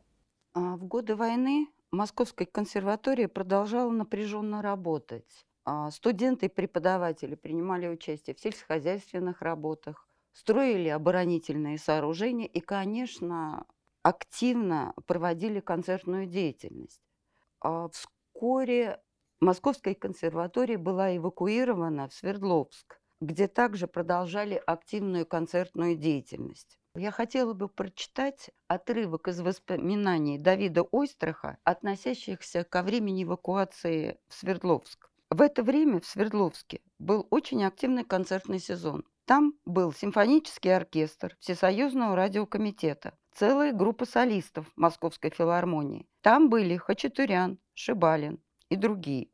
А 0.52 0.76
в 0.76 0.84
годы 0.84 1.16
войны 1.16 1.68
Московская 1.90 2.44
консерватория 2.44 3.28
продолжала 3.28 3.90
напряженно 3.90 4.60
работать. 4.60 5.46
А 5.70 5.90
студенты 5.90 6.46
и 6.46 6.48
преподаватели 6.48 7.34
принимали 7.34 7.88
участие 7.88 8.34
в 8.34 8.40
сельскохозяйственных 8.40 9.42
работах, 9.42 10.08
строили 10.32 10.88
оборонительные 10.88 11.76
сооружения 11.76 12.46
и, 12.46 12.60
конечно, 12.60 13.66
активно 14.02 14.94
проводили 15.06 15.60
концертную 15.60 16.24
деятельность. 16.24 17.02
А 17.60 17.90
вскоре 17.90 19.02
Московская 19.40 19.94
консерватория 19.94 20.78
была 20.78 21.14
эвакуирована 21.14 22.08
в 22.08 22.14
Свердловск, 22.14 23.02
где 23.20 23.46
также 23.46 23.86
продолжали 23.86 24.54
активную 24.66 25.26
концертную 25.26 25.96
деятельность. 25.96 26.78
Я 26.94 27.10
хотела 27.10 27.52
бы 27.52 27.68
прочитать 27.68 28.48
отрывок 28.68 29.28
из 29.28 29.38
воспоминаний 29.42 30.38
Давида 30.38 30.84
Ойстраха, 30.84 31.58
относящихся 31.62 32.64
ко 32.64 32.82
времени 32.82 33.24
эвакуации 33.24 34.18
в 34.28 34.34
Свердловск. 34.34 35.07
В 35.30 35.42
это 35.42 35.62
время 35.62 36.00
в 36.00 36.06
Свердловске 36.06 36.80
был 36.98 37.26
очень 37.28 37.62
активный 37.62 38.02
концертный 38.02 38.58
сезон. 38.58 39.04
Там 39.26 39.52
был 39.66 39.92
симфонический 39.92 40.74
оркестр 40.74 41.36
Всесоюзного 41.40 42.16
радиокомитета, 42.16 43.12
целая 43.34 43.74
группа 43.74 44.06
солистов 44.06 44.72
Московской 44.74 45.28
филармонии. 45.28 46.08
Там 46.22 46.48
были 46.48 46.78
Хачатурян, 46.78 47.58
Шибалин 47.74 48.42
и 48.70 48.76
другие. 48.76 49.28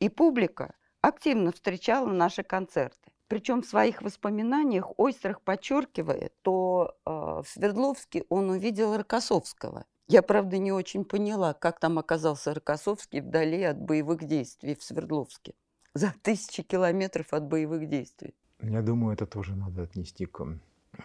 И 0.00 0.10
публика 0.10 0.74
активно 1.00 1.50
встречала 1.52 2.10
наши 2.10 2.42
концерты. 2.42 3.10
Причем 3.26 3.62
в 3.62 3.66
своих 3.66 4.02
воспоминаниях 4.02 4.98
Ойстрах 4.98 5.40
подчеркивает, 5.40 6.34
что 6.42 6.94
э, 7.06 7.10
в 7.10 7.44
Свердловске 7.46 8.24
он 8.28 8.50
увидел 8.50 8.98
Рокоссовского. 8.98 9.86
Я, 10.10 10.22
правда, 10.22 10.56
не 10.56 10.72
очень 10.72 11.04
поняла, 11.04 11.52
как 11.52 11.78
там 11.78 11.98
оказался 11.98 12.54
Рокоссовский 12.54 13.20
вдали 13.20 13.62
от 13.62 13.78
боевых 13.78 14.24
действий 14.24 14.74
в 14.74 14.82
Свердловске. 14.82 15.52
За 15.94 16.14
тысячи 16.22 16.62
километров 16.62 17.34
от 17.34 17.44
боевых 17.44 17.86
действий. 17.90 18.34
Я 18.62 18.80
думаю, 18.80 19.12
это 19.12 19.26
тоже 19.26 19.54
надо 19.54 19.82
отнести 19.82 20.24
к, 20.24 20.42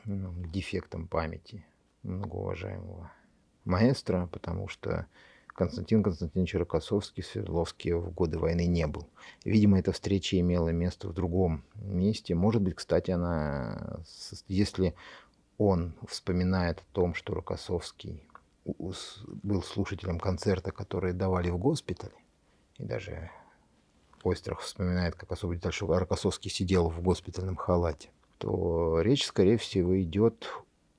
ну, 0.05 0.31
к 0.31 0.51
дефектам 0.51 1.09
памяти 1.09 1.65
многоуважаемого 2.03 3.11
маэстро, 3.65 4.27
потому 4.31 4.69
что 4.69 5.05
Константин 5.47 6.01
Константинович 6.01 6.55
Рокоссовский 6.55 7.23
в 7.23 7.27
Свердловске 7.27 7.95
в 7.95 8.09
годы 8.13 8.39
войны 8.39 8.67
не 8.67 8.87
был. 8.87 9.09
Видимо, 9.43 9.79
эта 9.79 9.91
встреча 9.91 10.39
имела 10.39 10.69
место 10.69 11.09
в 11.09 11.13
другом 11.13 11.65
месте. 11.75 12.35
Может 12.35 12.61
быть, 12.61 12.75
кстати, 12.75 13.11
она, 13.11 13.99
если 14.47 14.95
он 15.57 15.93
вспоминает 16.07 16.79
о 16.79 16.93
том, 16.93 17.13
что 17.13 17.35
Рокоссовский 17.35 18.23
был 18.65 19.63
слушателем 19.63 20.19
концерта, 20.19 20.71
которые 20.71 21.13
давали 21.13 21.49
в 21.49 21.57
госпитале, 21.57 22.13
и 22.77 22.83
даже 22.83 23.29
Ойстрах 24.23 24.61
вспоминает, 24.61 25.15
как 25.15 25.31
освободитель 25.31 25.71
Рокоссовский 25.87 26.49
сидел 26.49 26.89
в 26.89 27.01
госпитальном 27.01 27.55
халате, 27.55 28.09
то 28.37 29.01
речь, 29.01 29.25
скорее 29.25 29.57
всего, 29.57 30.01
идет 30.01 30.49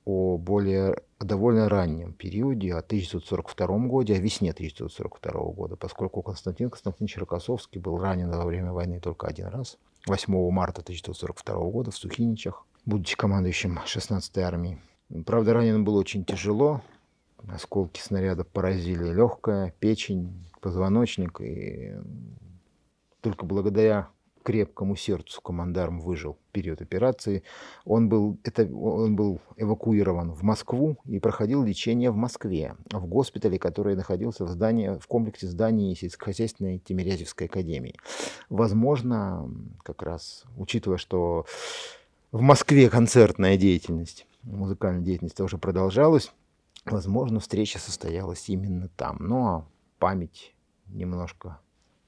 о 0.05 0.37
более 0.37 0.97
о 1.19 1.25
довольно 1.25 1.69
раннем 1.69 2.13
периоде, 2.13 2.75
о 2.75 2.79
1942 2.79 3.67
году, 3.89 4.13
о 4.13 4.19
весне 4.19 4.51
1942 4.51 5.53
года, 5.53 5.77
поскольку 5.77 6.23
Константин 6.23 6.69
Константинович 6.69 7.19
Рокоссовский 7.19 7.81
был 7.81 7.99
ранен 7.99 8.31
во 8.31 8.45
время 8.45 8.73
войны 8.73 9.01
только 9.01 9.27
один 9.27 9.47
раз, 9.47 9.79
8 10.07 10.51
марта 10.51 10.83
1942 10.83 11.71
года 11.71 11.91
в 11.91 11.97
Сухиничах, 11.97 12.67
будучи 12.85 13.17
командующим 13.17 13.81
16-й 13.87 14.43
армией. 14.43 14.79
Правда, 15.25 15.55
ранен 15.55 15.85
был 15.85 15.97
очень 15.97 16.25
тяжело, 16.25 16.83
осколки 17.49 18.01
снаряда 18.01 18.45
поразили 18.45 19.13
легкое, 19.13 19.75
печень, 19.79 20.47
позвоночник, 20.61 21.41
и 21.41 21.95
только 23.21 23.45
благодаря 23.47 24.09
крепкому 24.45 24.95
сердцу 24.95 25.41
командарм 25.41 26.01
выжил 26.01 26.35
в 26.35 26.53
период 26.53 26.81
операции. 26.83 27.43
Он 27.85 28.09
был, 28.09 28.39
это, 28.45 28.65
он 28.67 29.17
был 29.17 29.41
эвакуирован 29.57 30.33
в 30.33 30.43
Москву 30.43 30.99
и 31.07 31.19
проходил 31.19 31.65
лечение 31.65 32.11
в 32.11 32.17
Москве, 32.17 32.77
в 32.93 33.07
госпитале, 33.07 33.59
который 33.59 33.97
находился 33.97 34.45
в, 34.45 34.49
здании, 34.49 34.99
в 34.99 35.07
комплексе 35.07 35.47
зданий 35.47 35.97
сельскохозяйственной 35.97 36.79
Тимирязевской 36.79 37.47
академии. 37.47 37.97
Возможно, 38.51 39.51
как 39.83 40.03
раз, 40.03 40.45
учитывая, 40.57 40.99
что 40.99 41.47
в 42.31 42.43
Москве 42.43 42.91
концертная 42.91 43.57
деятельность, 43.57 44.27
музыкальная 44.43 45.03
деятельность 45.03 45.37
тоже 45.37 45.57
продолжалась, 45.57 46.31
возможно, 46.85 47.41
встреча 47.41 47.79
состоялась 47.79 48.49
именно 48.49 48.89
там. 48.89 49.19
Но 49.21 49.69
память 49.99 50.55
немножко 50.87 51.61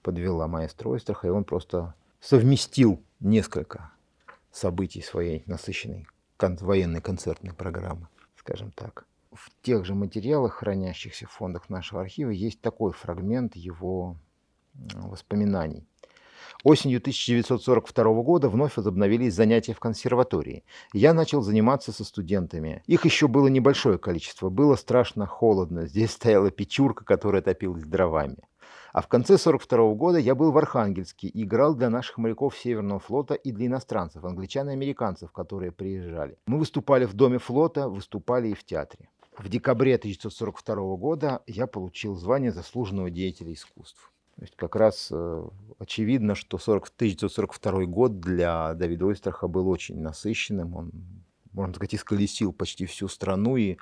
подвела 0.03 0.47
маэстро 0.47 0.91
Ойстраха, 0.91 1.27
и 1.27 1.31
он 1.31 1.45
просто 1.45 1.95
совместил 2.21 3.03
несколько 3.21 3.93
событий 4.51 5.03
своей 5.03 5.43
насыщенной 5.47 6.07
кон- 6.37 6.57
военной 6.57 7.01
концертной 7.01 7.53
программы, 7.53 8.09
скажем 8.37 8.71
так. 8.73 9.07
В 9.33 9.51
тех 9.63 9.85
же 9.85 9.95
материалах, 9.95 10.55
хранящихся 10.55 11.27
в 11.27 11.31
фондах 11.31 11.69
нашего 11.69 12.01
архива, 12.01 12.31
есть 12.31 12.61
такой 12.61 12.93
фрагмент 12.93 13.55
его 13.57 14.17
воспоминаний. 14.75 15.87
Осенью 16.65 16.99
1942 16.99 18.23
года 18.23 18.49
вновь 18.49 18.77
возобновились 18.77 19.35
занятия 19.35 19.75
в 19.75 19.81
консерватории. 19.81 20.65
Я 20.93 21.15
начал 21.15 21.43
заниматься 21.43 21.93
со 21.93 22.05
студентами. 22.05 22.83
Их 22.87 23.05
еще 23.05 23.29
было 23.29 23.49
небольшое 23.49 23.99
количество. 23.99 24.49
Было 24.49 24.77
страшно 24.77 25.27
холодно. 25.27 25.87
Здесь 25.87 26.13
стояла 26.13 26.51
печурка, 26.51 27.05
которая 27.05 27.43
топилась 27.43 27.85
дровами. 27.85 28.39
А 28.93 29.03
в 29.03 29.09
конце 29.09 29.35
1942 29.35 29.95
года 29.95 30.19
я 30.19 30.35
был 30.35 30.53
в 30.53 30.59
Архангельске 30.59 31.29
и 31.29 31.43
играл 31.45 31.75
для 31.75 31.91
наших 31.91 32.17
моряков 32.17 32.57
Северного 32.57 32.99
флота 32.99 33.35
и 33.35 33.53
для 33.53 33.67
иностранцев, 33.67 34.25
англичан 34.25 34.71
и 34.71 34.73
американцев, 34.73 35.33
которые 35.33 35.71
приезжали. 35.71 36.39
Мы 36.47 36.59
выступали 36.59 37.05
в 37.05 37.13
Доме 37.13 37.39
флота, 37.39 37.91
выступали 37.91 38.49
и 38.49 38.55
в 38.55 38.65
театре. 38.65 39.11
В 39.37 39.51
декабре 39.51 39.97
1942 39.97 40.97
года 40.97 41.43
я 41.47 41.67
получил 41.67 42.15
звание 42.15 42.53
заслуженного 42.53 43.11
деятеля 43.11 43.53
искусств. 43.53 44.11
То 44.37 44.43
есть 44.43 44.55
как 44.57 44.77
раз 44.77 45.09
э, 45.11 45.49
очевидно, 45.79 46.35
что 46.35 46.59
40, 46.59 46.89
1942 46.97 47.87
год 47.87 48.21
для 48.21 48.75
Давида 48.75 49.07
Ойстраха 49.07 49.49
был 49.49 49.69
очень 49.69 49.99
насыщенным. 49.99 50.77
Он, 50.77 50.93
можно 51.53 51.75
сказать, 51.75 51.95
исколесил 51.95 52.53
почти 52.53 52.85
всю 52.85 53.09
страну 53.09 53.57
и 53.57 53.79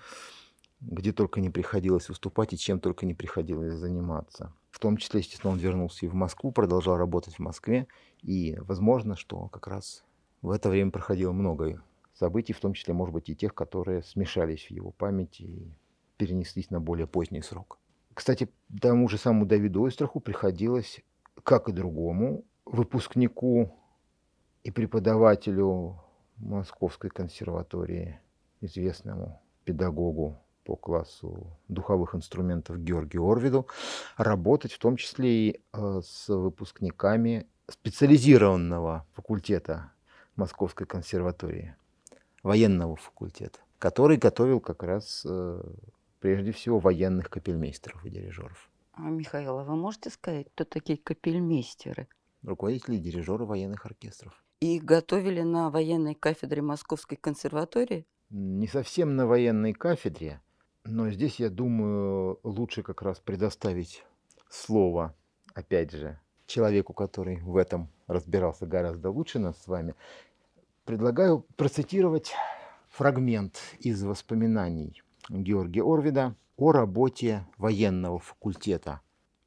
где 0.80 1.12
только 1.12 1.40
не 1.40 1.50
приходилось 1.50 2.08
выступать 2.08 2.52
и 2.52 2.58
чем 2.58 2.78
только 2.78 3.04
не 3.04 3.14
приходилось 3.14 3.74
заниматься. 3.74 4.52
В 4.70 4.78
том 4.78 4.96
числе, 4.96 5.20
естественно, 5.20 5.52
он 5.52 5.58
вернулся 5.58 6.06
и 6.06 6.08
в 6.08 6.14
Москву, 6.14 6.52
продолжал 6.52 6.96
работать 6.98 7.34
в 7.34 7.38
Москве. 7.40 7.88
И 8.22 8.56
возможно, 8.60 9.16
что 9.16 9.48
как 9.48 9.66
раз 9.66 10.04
в 10.42 10.50
это 10.50 10.68
время 10.68 10.90
проходило 10.90 11.32
много 11.32 11.82
событий, 12.12 12.52
в 12.52 12.60
том 12.60 12.74
числе, 12.74 12.94
может 12.94 13.12
быть, 13.12 13.28
и 13.28 13.34
тех, 13.34 13.54
которые 13.54 14.02
смешались 14.02 14.66
в 14.66 14.70
его 14.70 14.92
памяти 14.92 15.42
и 15.42 15.74
перенеслись 16.16 16.70
на 16.70 16.80
более 16.80 17.08
поздний 17.08 17.42
срок. 17.42 17.78
Кстати, 18.14 18.48
тому 18.80 19.08
же 19.08 19.18
самому 19.18 19.44
Давиду 19.44 19.82
Ойстраху 19.82 20.20
приходилось, 20.20 21.00
как 21.42 21.68
и 21.68 21.72
другому 21.72 22.44
выпускнику 22.64 23.74
и 24.62 24.70
преподавателю 24.70 26.00
Московской 26.36 27.10
консерватории, 27.10 28.20
известному 28.60 29.42
педагогу 29.64 30.38
по 30.64 30.76
классу 30.76 31.58
духовых 31.68 32.14
инструментов 32.14 32.78
Георгию 32.78 33.28
Орвиду, 33.28 33.66
работать 34.16 34.72
в 34.72 34.78
том 34.78 34.96
числе 34.96 35.28
и 35.30 35.60
э, 35.72 36.00
с 36.02 36.28
выпускниками 36.28 37.46
специализированного 37.68 39.06
факультета 39.12 39.92
Московской 40.36 40.86
консерватории, 40.86 41.74
военного 42.42 42.96
факультета, 42.96 43.58
который 43.78 44.16
готовил 44.16 44.60
как 44.60 44.82
раз 44.82 45.24
э, 45.28 45.62
прежде 46.24 46.52
всего 46.52 46.78
военных 46.78 47.28
капельмейстеров 47.28 48.02
и 48.06 48.08
дирижеров. 48.08 48.70
А, 48.94 49.02
Михаил, 49.10 49.58
а 49.58 49.64
вы 49.64 49.76
можете 49.76 50.08
сказать, 50.08 50.46
кто 50.54 50.64
такие 50.64 50.96
капельмейстеры? 50.96 52.08
Руководители 52.42 52.96
и 52.96 52.98
дирижеры 52.98 53.44
военных 53.44 53.84
оркестров. 53.84 54.42
И 54.60 54.76
их 54.76 54.84
готовили 54.84 55.42
на 55.42 55.68
военной 55.68 56.14
кафедре 56.14 56.62
Московской 56.62 57.18
консерватории? 57.18 58.06
Не 58.30 58.66
совсем 58.66 59.16
на 59.16 59.26
военной 59.26 59.74
кафедре, 59.74 60.40
но 60.84 61.10
здесь, 61.10 61.40
я 61.40 61.50
думаю, 61.50 62.40
лучше 62.42 62.82
как 62.82 63.02
раз 63.02 63.20
предоставить 63.20 64.02
слово, 64.48 65.14
опять 65.52 65.92
же, 65.92 66.18
человеку, 66.46 66.94
который 66.94 67.42
в 67.42 67.58
этом 67.58 67.90
разбирался 68.06 68.64
гораздо 68.64 69.10
лучше 69.10 69.38
нас 69.38 69.62
с 69.62 69.66
вами. 69.66 69.94
Предлагаю 70.86 71.44
процитировать 71.56 72.32
фрагмент 72.88 73.58
из 73.78 74.02
воспоминаний 74.02 75.02
Георгия 75.30 75.82
Орвида 75.82 76.36
о 76.56 76.72
работе 76.72 77.46
военного 77.56 78.18
факультета 78.18 79.00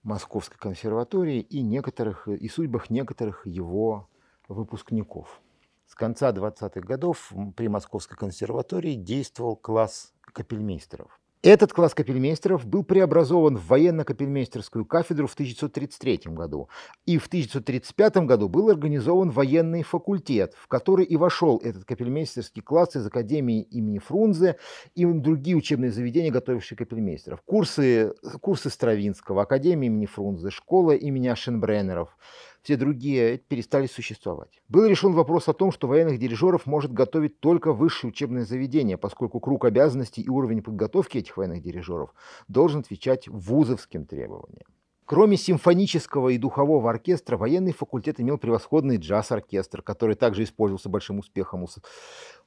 Московской 0.04 0.58
консерватории 0.58 1.40
и 1.40 1.62
некоторых 1.62 2.28
и 2.28 2.48
судьбах 2.48 2.90
некоторых 2.90 3.46
его 3.46 4.10
выпускников. 4.48 5.42
С 5.86 5.96
конца 5.96 6.32
20-х 6.32 6.82
годов 6.82 7.32
при 7.56 7.68
Московской 7.68 8.18
консерватории 8.18 8.96
действовал 8.96 9.56
класс 9.56 10.14
капельмейстеров. 10.22 11.20
Этот 11.44 11.72
класс 11.72 11.94
капельмейстеров 11.94 12.66
был 12.66 12.84
преобразован 12.84 13.58
в 13.58 13.68
военно-капельмейстерскую 13.68 14.86
кафедру 14.86 15.28
в 15.28 15.34
1933 15.34 16.34
году, 16.34 16.68
и 17.06 17.20
в 17.20 17.28
1935 17.28 18.18
году 18.26 18.50
был 18.50 18.70
организован 18.70 19.30
военный 19.30 19.84
факультет, 19.84 20.56
в 20.58 20.68
который 20.68 21.06
и 21.06 21.16
вошел 21.16 21.62
этот 21.64 21.86
капельмейстерский 21.86 22.64
класс 22.64 22.96
из 22.96 23.06
Академии 23.06 23.62
имени 23.62 24.00
Фрунзе 24.00 24.58
и 24.96 25.06
другие 25.06 25.56
учебные 25.56 25.92
заведения, 25.92 26.32
готовившие 26.32 26.76
капельмейстеров. 26.76 27.42
Курсы, 27.44 28.16
курсы 28.42 28.72
Стравинского, 28.72 29.44
Академия 29.44 29.88
имени 29.88 30.08
Фрунзе, 30.08 30.50
школа 30.50 30.94
имени 30.94 31.28
Ашенбреннеров– 31.28 32.18
все 32.64 32.76
другие 32.76 33.38
перестали 33.38 33.88
существовать. 33.88 34.62
Был 34.70 34.86
решен 34.86 35.14
вопрос 35.14 35.48
о 35.48 35.54
том, 35.54 35.72
что 35.72 35.88
военных 35.88 36.20
дирижеров 36.20 36.66
может 36.66 36.92
готовить 36.92 37.40
только 37.40 37.74
высшее 37.74 38.10
учебное 38.10 38.46
заведение, 38.46 38.98
поскольку 38.98 39.40
круг 39.40 39.66
обязанностей 39.66 40.22
и 40.22 40.30
уровень 40.30 40.62
подготовки 40.62 41.18
этих 41.18 41.38
военных 41.38 41.62
дирижеров 41.62 42.14
должен 42.48 42.82
отвечать 42.82 43.28
вузовским 43.28 44.06
требованиям. 44.06 44.68
Кроме 45.08 45.38
симфонического 45.38 46.28
и 46.30 46.38
духового 46.38 46.90
оркестра, 46.90 47.38
военный 47.38 47.72
факультет 47.72 48.20
имел 48.20 48.38
превосходный 48.38 48.98
джаз-оркестр, 48.98 49.82
который 49.82 50.16
также 50.16 50.44
использовался 50.44 50.90
большим 50.90 51.20
успехом 51.20 51.66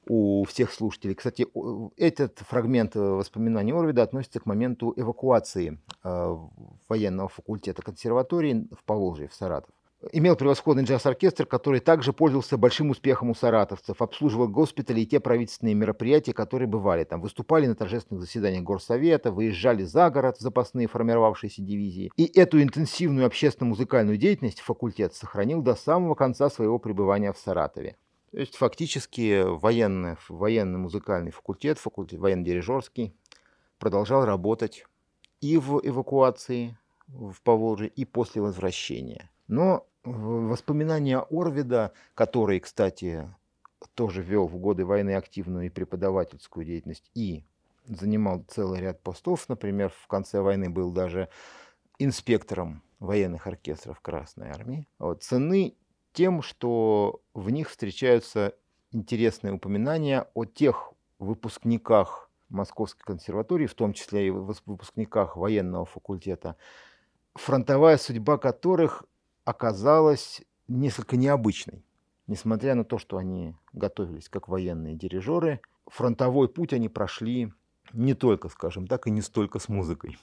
у, 0.07 0.43
всех 0.43 0.71
слушателей. 0.71 1.15
Кстати, 1.15 1.47
этот 1.97 2.37
фрагмент 2.37 2.95
э, 2.95 2.99
воспоминаний 2.99 3.71
Орвида 3.71 4.03
относится 4.03 4.39
к 4.39 4.45
моменту 4.45 4.93
эвакуации 4.95 5.79
э, 6.03 6.37
военного 6.87 7.29
факультета 7.29 7.81
консерватории 7.81 8.67
в 8.79 8.83
Поволжье, 8.83 9.27
в 9.27 9.33
Саратов 9.33 9.73
имел 10.11 10.35
превосходный 10.35 10.83
джаз-оркестр, 10.83 11.45
который 11.45 11.79
также 11.79 12.13
пользовался 12.13 12.57
большим 12.57 12.89
успехом 12.89 13.29
у 13.29 13.35
саратовцев, 13.35 14.01
обслуживал 14.01 14.47
госпитали 14.47 15.01
и 15.01 15.05
те 15.05 15.19
правительственные 15.19 15.75
мероприятия, 15.75 16.33
которые 16.33 16.67
бывали 16.67 17.03
там. 17.03 17.21
Выступали 17.21 17.67
на 17.67 17.75
торжественных 17.75 18.21
заседаниях 18.21 18.63
горсовета, 18.63 19.31
выезжали 19.31 19.83
за 19.83 20.09
город 20.09 20.37
в 20.37 20.41
запасные 20.41 20.87
формировавшиеся 20.87 21.61
дивизии. 21.61 22.11
И 22.17 22.25
эту 22.25 22.61
интенсивную 22.61 23.27
общественно-музыкальную 23.27 24.17
деятельность 24.17 24.61
факультет 24.61 25.13
сохранил 25.13 25.61
до 25.61 25.75
самого 25.75 26.15
конца 26.15 26.49
своего 26.49 26.79
пребывания 26.79 27.31
в 27.31 27.37
Саратове. 27.37 27.97
То 28.31 28.39
есть 28.39 28.55
фактически 28.55 29.43
военный, 29.43 30.15
военный 30.29 30.79
музыкальный 30.79 31.31
факультет, 31.31 31.77
факультет 31.77 32.19
военно-дирижерский, 32.19 33.13
продолжал 33.77 34.25
работать 34.25 34.85
и 35.41 35.57
в 35.57 35.81
эвакуации 35.83 36.77
в 37.07 37.41
Поволжье, 37.41 37.89
и 37.89 38.05
после 38.05 38.41
возвращения. 38.41 39.29
Но 39.47 39.85
воспоминания 40.03 41.19
Орвида, 41.19 41.93
который, 42.15 42.59
кстати, 42.59 43.33
тоже 43.93 44.21
вел 44.21 44.47
в 44.47 44.57
годы 44.57 44.85
войны 44.85 45.15
активную 45.15 45.67
и 45.67 45.69
преподавательскую 45.69 46.65
деятельность, 46.65 47.09
и 47.13 47.45
занимал 47.85 48.43
целый 48.47 48.79
ряд 48.79 49.01
постов, 49.01 49.47
например, 49.49 49.89
в 49.89 50.07
конце 50.07 50.41
войны 50.41 50.69
был 50.69 50.91
даже 50.91 51.29
инспектором 51.99 52.83
военных 52.99 53.47
оркестров 53.47 53.99
Красной 53.99 54.49
Армии, 54.49 54.87
вот, 54.99 55.23
цены 55.23 55.75
тем, 56.13 56.41
что 56.41 57.21
в 57.33 57.49
них 57.49 57.69
встречаются 57.69 58.53
интересные 58.91 59.53
упоминания 59.53 60.27
о 60.33 60.45
тех 60.45 60.93
выпускниках 61.19 62.29
Московской 62.49 63.03
консерватории, 63.05 63.65
в 63.65 63.73
том 63.73 63.93
числе 63.93 64.27
и 64.27 64.29
выпускниках 64.29 65.37
военного 65.37 65.85
факультета, 65.85 66.57
фронтовая 67.35 67.97
судьба 67.97 68.37
которых 68.37 69.05
оказалась 69.45 70.41
несколько 70.67 71.17
необычной. 71.17 71.83
Несмотря 72.27 72.75
на 72.75 72.85
то, 72.85 72.97
что 72.97 73.17
они 73.17 73.55
готовились 73.73 74.29
как 74.29 74.47
военные 74.47 74.95
дирижеры, 74.95 75.61
фронтовой 75.87 76.47
путь 76.47 76.73
они 76.73 76.87
прошли 76.89 77.51
не 77.93 78.13
только, 78.13 78.49
скажем 78.49 78.87
так, 78.87 79.07
и 79.07 79.11
не 79.11 79.21
столько 79.21 79.59
с 79.59 79.67
музыкой. 79.67 80.17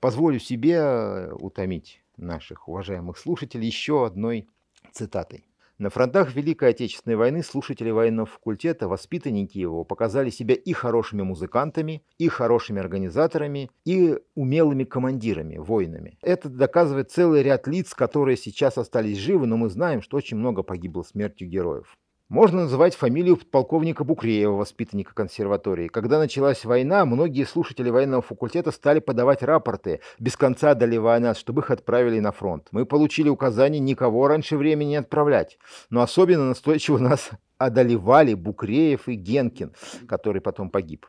Позволю 0.00 0.38
себе 0.38 1.30
утомить 1.32 2.02
наших 2.16 2.68
уважаемых 2.68 3.18
слушателей 3.18 3.66
еще 3.66 4.06
одной 4.06 4.48
цитатой. 4.92 5.47
На 5.80 5.90
фронтах 5.90 6.34
Великой 6.34 6.70
Отечественной 6.70 7.14
войны 7.14 7.44
слушатели 7.44 7.90
военного 7.90 8.26
факультета, 8.26 8.88
воспитанники 8.88 9.58
его, 9.58 9.84
показали 9.84 10.28
себя 10.28 10.56
и 10.56 10.72
хорошими 10.72 11.22
музыкантами, 11.22 12.02
и 12.18 12.26
хорошими 12.26 12.80
организаторами, 12.80 13.70
и 13.84 14.18
умелыми 14.34 14.82
командирами, 14.82 15.56
воинами. 15.56 16.18
Это 16.20 16.48
доказывает 16.48 17.12
целый 17.12 17.44
ряд 17.44 17.68
лиц, 17.68 17.94
которые 17.94 18.36
сейчас 18.36 18.76
остались 18.76 19.18
живы, 19.18 19.46
но 19.46 19.56
мы 19.56 19.68
знаем, 19.68 20.02
что 20.02 20.16
очень 20.16 20.36
много 20.36 20.64
погибло 20.64 21.04
смертью 21.04 21.48
героев. 21.48 21.96
Можно 22.28 22.64
называть 22.64 22.94
фамилию 22.94 23.38
полковника 23.38 24.04
Букреева, 24.04 24.52
воспитанника 24.52 25.14
консерватории. 25.14 25.88
Когда 25.88 26.18
началась 26.18 26.66
война, 26.66 27.06
многие 27.06 27.44
слушатели 27.44 27.88
военного 27.88 28.20
факультета 28.20 28.70
стали 28.70 29.00
подавать 29.00 29.42
рапорты, 29.42 30.00
без 30.18 30.36
конца 30.36 30.72
одолевая 30.72 31.20
нас, 31.20 31.38
чтобы 31.38 31.62
их 31.62 31.70
отправили 31.70 32.20
на 32.20 32.30
фронт. 32.30 32.68
Мы 32.70 32.84
получили 32.84 33.30
указание 33.30 33.80
никого 33.80 34.28
раньше 34.28 34.58
времени 34.58 34.90
не 34.90 34.96
отправлять. 34.96 35.56
Но 35.88 36.02
особенно 36.02 36.48
настойчиво 36.48 36.98
нас 36.98 37.30
одолевали 37.56 38.34
Букреев 38.34 39.08
и 39.08 39.14
Генкин, 39.14 39.72
который 40.06 40.42
потом 40.42 40.68
погиб. 40.68 41.06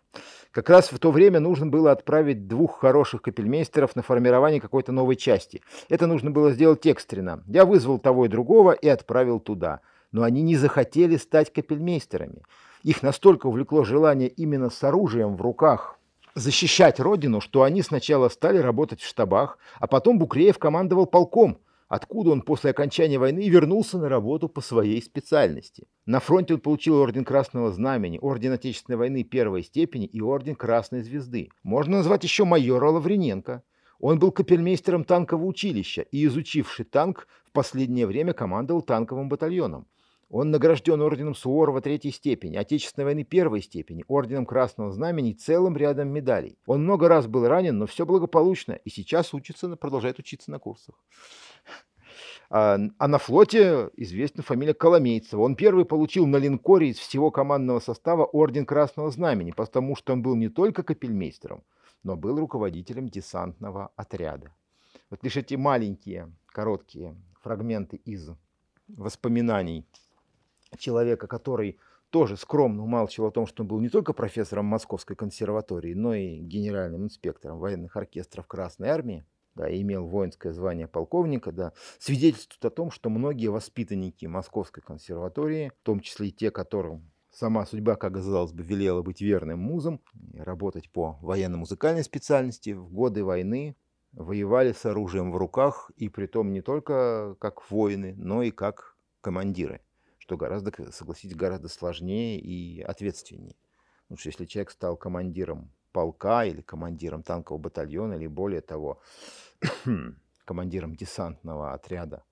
Как 0.52 0.70
раз 0.70 0.90
в 0.90 1.00
то 1.00 1.12
время 1.12 1.42
нужно 1.42 1.68
было 1.68 1.92
отправить 1.92 2.48
двух 2.48 2.80
хороших 2.80 3.24
капельмейстеров 3.24 3.94
на 3.98 4.04
формирование 4.04 4.62
какой-то 4.62 4.94
новой 4.94 5.18
части. 5.18 5.64
Это 5.90 6.08
нужно 6.08 6.32
было 6.32 6.52
сделать 6.52 6.86
экстренно. 6.86 7.44
Я 7.46 7.66
вызвал 7.66 8.00
того 8.00 8.24
и 8.24 8.30
другого 8.30 8.72
и 8.72 8.88
отправил 8.88 9.42
туда 9.42 9.82
но 10.12 10.24
они 10.24 10.42
не 10.42 10.56
захотели 10.56 11.18
стать 11.18 11.52
капельмейстерами. 11.52 12.44
Их 12.84 13.04
настолько 13.04 13.48
увлекло 13.48 13.84
желание 13.84 14.30
именно 14.30 14.70
с 14.70 14.84
оружием 14.84 15.36
в 15.36 15.42
руках 15.42 16.00
защищать 16.36 17.00
родину, 17.00 17.42
что 17.42 17.64
они 17.64 17.82
сначала 17.82 18.30
стали 18.30 18.58
работать 18.58 19.02
в 19.02 19.08
штабах, 19.08 19.58
а 19.80 19.88
потом 19.88 20.18
Букреев 20.20 20.58
командовал 20.58 21.06
полком, 21.06 21.60
откуда 21.88 22.32
он 22.32 22.42
после 22.42 22.72
окончания 22.72 23.20
войны 23.20 23.50
вернулся 23.50 23.98
на 23.98 24.10
работу 24.10 24.48
по 24.48 24.62
своей 24.62 25.02
специальности. 25.02 25.88
На 26.06 26.20
фронте 26.20 26.56
он 26.56 26.60
получил 26.60 26.98
орден 26.98 27.26
Красного 27.26 27.72
Знамени, 27.72 28.20
орден 28.22 28.54
Отечественной 28.54 28.98
войны 28.98 29.24
первой 29.24 29.64
степени 29.64 30.06
и 30.06 30.22
орден 30.22 30.56
Красной 30.56 31.02
Звезды. 31.02 31.50
Можно 31.64 31.98
назвать 31.98 32.24
еще 32.24 32.46
майора 32.46 32.90
Лаврененко. 32.90 33.64
Он 34.00 34.18
был 34.18 34.32
капельмейстером 34.32 35.04
танкового 35.04 35.46
училища 35.46 36.04
и, 36.04 36.26
изучивший 36.26 36.86
танк, 36.86 37.28
в 37.44 37.52
последнее 37.52 38.08
время 38.08 38.34
командовал 38.34 38.82
танковым 38.82 39.28
батальоном. 39.28 39.88
Он 40.30 40.52
награжден 40.52 41.02
орденом 41.02 41.34
Суворова 41.34 41.82
третьей 41.82 42.12
степени, 42.12 42.56
Отечественной 42.56 43.06
войны 43.06 43.24
первой 43.24 43.62
степени, 43.62 44.06
орденом 44.08 44.46
Красного 44.46 44.92
Знамени 44.92 45.32
и 45.32 45.34
целым 45.34 45.76
рядом 45.76 46.10
медалей. 46.10 46.60
Он 46.68 46.84
много 46.84 47.08
раз 47.08 47.26
был 47.26 47.48
ранен, 47.48 47.80
но 47.80 47.88
все 47.88 48.06
благополучно, 48.06 48.74
и 48.74 48.90
сейчас 48.92 49.34
учится, 49.34 49.76
продолжает 49.76 50.20
учиться 50.20 50.52
на 50.52 50.60
курсах. 50.60 50.96
А, 52.52 52.80
а 52.98 53.08
на 53.08 53.18
флоте 53.18 53.90
известна 53.96 54.44
фамилия 54.44 54.74
Коломейцева. 54.74 55.42
Он 55.42 55.56
первый 55.56 55.86
получил 55.86 56.26
на 56.26 56.38
линкоре 56.38 56.90
из 56.90 56.98
всего 56.98 57.32
командного 57.32 57.80
состава 57.80 58.26
орден 58.26 58.66
Красного 58.66 59.12
Знамени, 59.12 59.52
потому 59.52 59.96
что 59.96 60.14
он 60.14 60.22
был 60.22 60.36
не 60.36 60.50
только 60.50 60.84
капельмейстером, 60.84 61.64
но 62.04 62.16
был 62.16 62.40
руководителем 62.40 63.10
десантного 63.10 63.92
отряда. 63.96 64.54
Вот 65.10 65.24
лишь 65.24 65.38
эти 65.38 65.56
маленькие, 65.56 66.32
короткие 66.48 67.16
фрагменты 67.42 67.98
из 67.98 68.30
воспоминаний 68.88 69.86
человека, 70.78 71.28
который 71.28 71.80
тоже 72.10 72.38
скромно 72.38 72.84
умалчивал 72.84 73.28
о 73.28 73.32
том, 73.32 73.46
что 73.46 73.64
он 73.64 73.68
был 73.68 73.80
не 73.80 73.90
только 73.90 74.14
профессором 74.14 74.66
Московской 74.66 75.16
консерватории, 75.16 75.94
но 75.94 76.14
и 76.14 76.40
генеральным 76.40 77.06
инспектором 77.06 77.60
военных 77.60 77.96
оркестров 77.96 78.48
Красной 78.48 78.90
Армии, 78.90 79.26
да, 79.56 79.70
и 79.70 79.82
имел 79.82 80.06
воинское 80.06 80.54
звание 80.54 80.88
полковника, 80.88 81.52
да, 81.52 81.74
свидетельствует 82.00 82.66
о 82.66 82.76
том, 82.76 82.92
что 82.92 83.10
многие 83.10 83.48
воспитанники 83.48 84.26
Московской 84.26 84.82
консерватории, 84.82 85.72
в 85.82 85.86
том 85.86 86.00
числе 86.00 86.30
и 86.30 86.32
те, 86.32 86.50
которым 86.52 87.12
сама 87.32 87.66
судьба, 87.66 87.96
как 87.96 88.14
казалось 88.14 88.54
бы, 88.54 88.64
велела 88.64 89.02
быть 89.02 89.22
верным 89.22 89.60
музом, 89.60 90.02
работать 90.34 90.90
по 90.92 91.18
военно-музыкальной 91.22 92.04
специальности, 92.04 92.72
в 92.72 92.90
годы 92.92 93.24
войны 93.24 93.76
воевали 94.14 94.74
с 94.74 94.86
оружием 94.86 95.32
в 95.32 95.38
руках, 95.38 95.92
и 95.96 96.10
при 96.10 96.26
том 96.26 96.52
не 96.52 96.62
только 96.62 97.36
как 97.40 97.70
воины, 97.70 98.16
но 98.18 98.42
и 98.42 98.50
как 98.50 98.98
командиры 99.22 99.82
что 100.30 100.38
гораздо, 100.38 100.72
согласитесь, 100.92 101.36
гораздо 101.36 101.70
сложнее 101.70 102.40
и 102.40 102.82
ответственнее. 102.82 103.56
Потому 104.04 104.20
что 104.20 104.30
если 104.30 104.46
человек 104.46 104.70
стал 104.70 104.96
командиром 104.96 105.72
полка 105.92 106.46
или 106.46 106.62
командиром 106.62 107.24
танкового 107.24 107.60
батальона, 107.60 108.14
или 108.14 108.28
более 108.28 108.62
того, 108.62 109.02
командиром 110.46 110.96
десантного 110.96 111.74
отряда 111.74 112.24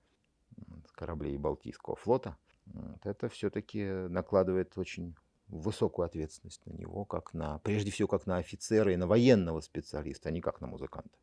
кораблей 0.92 1.36
Балтийского 1.38 1.96
флота, 1.96 2.36
вот, 2.66 3.04
это 3.04 3.28
все-таки 3.28 3.84
накладывает 4.08 4.78
очень 4.78 5.16
высокую 5.48 6.06
ответственность 6.06 6.64
на 6.66 6.74
него, 6.74 7.04
как 7.04 7.34
на, 7.34 7.58
прежде 7.58 7.90
всего, 7.90 8.06
как 8.06 8.26
на 8.26 8.36
офицера 8.36 8.92
и 8.92 8.96
на 8.96 9.08
военного 9.08 9.60
специалиста, 9.60 10.28
а 10.28 10.32
не 10.32 10.40
как 10.40 10.60
на 10.60 10.68
музыканта. 10.68 11.18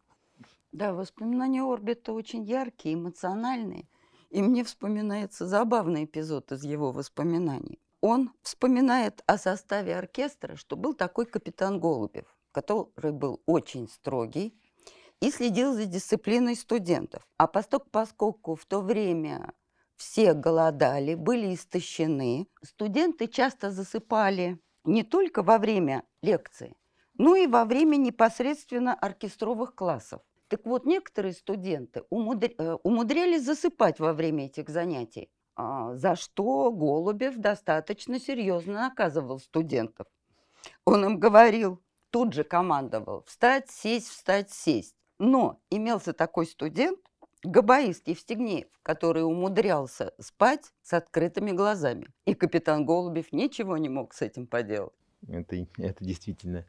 Да, 0.74 0.94
воспоминания 0.94 1.64
Орбита 1.64 2.12
очень 2.12 2.44
яркие, 2.44 2.96
эмоциональные. 2.96 3.88
И 4.30 4.42
мне 4.42 4.64
вспоминается 4.64 5.48
забавный 5.48 6.06
эпизод 6.06 6.52
из 6.52 6.64
его 6.64 6.92
воспоминаний. 6.92 7.80
Он 8.02 8.32
вспоминает 8.42 9.24
о 9.26 9.38
составе 9.38 9.96
оркестра, 9.96 10.56
что 10.56 10.76
был 10.76 10.94
такой 10.94 11.26
капитан 11.26 11.80
Голубев, 11.80 12.26
который 12.52 13.12
был 13.12 13.42
очень 13.46 13.90
строгий 13.90 14.60
и 15.22 15.32
следил 15.32 15.74
за 15.74 15.86
дисциплиной 15.86 16.56
студентов. 16.56 17.28
А 17.38 17.48
поскольку 17.48 18.56
в 18.56 18.66
то 18.66 18.82
время 18.82 19.54
все 19.96 20.34
голодали, 20.34 21.16
были 21.16 21.56
истощены, 21.56 22.48
студенты 22.62 23.28
часто 23.28 23.72
засыпали 23.72 24.60
не 24.84 25.04
только 25.04 25.42
во 25.42 25.58
время 25.58 26.04
лекции, 26.22 26.76
но 27.18 27.36
и 27.36 27.48
во 27.48 27.66
время 27.66 27.96
непосредственно 27.96 28.94
оркестровых 28.94 29.74
классов. 29.74 30.22
Так 30.56 30.66
вот, 30.68 30.86
некоторые 30.86 31.34
студенты 31.34 32.00
э, 32.00 32.78
умудрялись 32.84 33.44
засыпать 33.44 34.00
во 34.00 34.14
время 34.14 34.46
этих 34.46 34.70
занятий, 34.70 35.30
а, 35.58 35.96
за 35.96 36.16
что 36.16 36.72
Голубев 36.72 37.36
достаточно 37.36 38.22
серьезно 38.22 38.76
наказывал 38.76 39.40
студентов. 39.40 40.08
Он 40.86 41.04
им 41.04 41.20
говорил, 41.20 41.84
тут 42.10 42.32
же 42.32 42.46
командовал, 42.46 43.26
встать, 43.28 43.70
сесть, 43.70 44.08
встать, 44.08 44.50
сесть. 44.50 44.96
Но 45.20 45.60
имелся 45.70 46.14
такой 46.14 46.46
студент, 46.46 47.00
габаист 47.44 48.08
Евстигнеев, 48.08 48.68
который 48.82 49.26
умудрялся 49.26 50.14
спать 50.22 50.72
с 50.84 50.94
открытыми 50.94 51.52
глазами. 51.52 52.08
И 52.24 52.34
капитан 52.34 52.86
Голубев 52.86 53.34
ничего 53.34 53.76
не 53.78 53.90
мог 53.90 54.14
с 54.14 54.22
этим 54.22 54.48
поделать. 54.48 54.94
Это, 55.28 55.58
это 55.80 56.06
действительно 56.06 56.66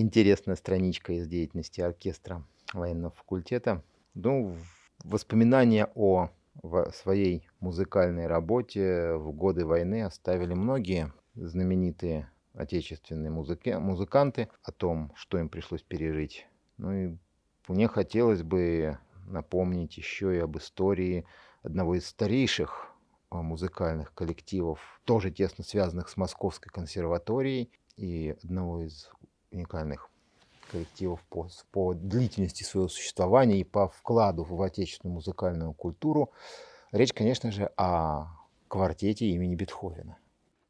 интересная 0.00 0.56
страничка 0.56 1.12
из 1.12 1.26
деятельности 1.26 1.80
оркестра 1.80 2.44
военного 2.72 3.12
факультета. 3.12 3.82
Ну, 4.14 4.56
воспоминания 5.04 5.90
о 5.94 6.30
своей 6.92 7.48
музыкальной 7.60 8.26
работе 8.26 9.14
в 9.14 9.32
годы 9.32 9.64
войны 9.64 10.02
оставили 10.02 10.54
многие 10.54 11.12
знаменитые 11.34 12.30
отечественные 12.54 13.30
музыки, 13.30 13.70
музыканты 13.70 14.48
о 14.62 14.72
том, 14.72 15.12
что 15.14 15.38
им 15.38 15.48
пришлось 15.48 15.82
пережить. 15.82 16.46
Ну 16.76 16.92
и 16.92 17.16
мне 17.68 17.88
хотелось 17.88 18.42
бы 18.42 18.98
напомнить 19.26 19.96
еще 19.96 20.36
и 20.36 20.40
об 20.40 20.58
истории 20.58 21.24
одного 21.62 21.94
из 21.94 22.06
старейших 22.06 22.92
а, 23.30 23.40
музыкальных 23.40 24.12
коллективов, 24.12 25.00
тоже 25.04 25.30
тесно 25.30 25.64
связанных 25.64 26.08
с 26.08 26.16
Московской 26.16 26.70
консерваторией, 26.70 27.70
и 27.96 28.36
одного 28.42 28.82
из 28.82 29.10
уникальных 29.52 30.10
коллективов 30.70 31.22
по, 31.28 31.48
по 31.70 31.94
длительности 31.94 32.64
своего 32.64 32.88
существования 32.88 33.60
и 33.60 33.64
по 33.64 33.88
вкладу 33.88 34.44
в 34.44 34.60
отечественную 34.62 35.16
музыкальную 35.16 35.74
культуру. 35.74 36.32
Речь, 36.90 37.12
конечно 37.12 37.52
же, 37.52 37.70
о 37.76 38.26
квартете 38.68 39.26
имени 39.26 39.54
Бетховена. 39.54 40.16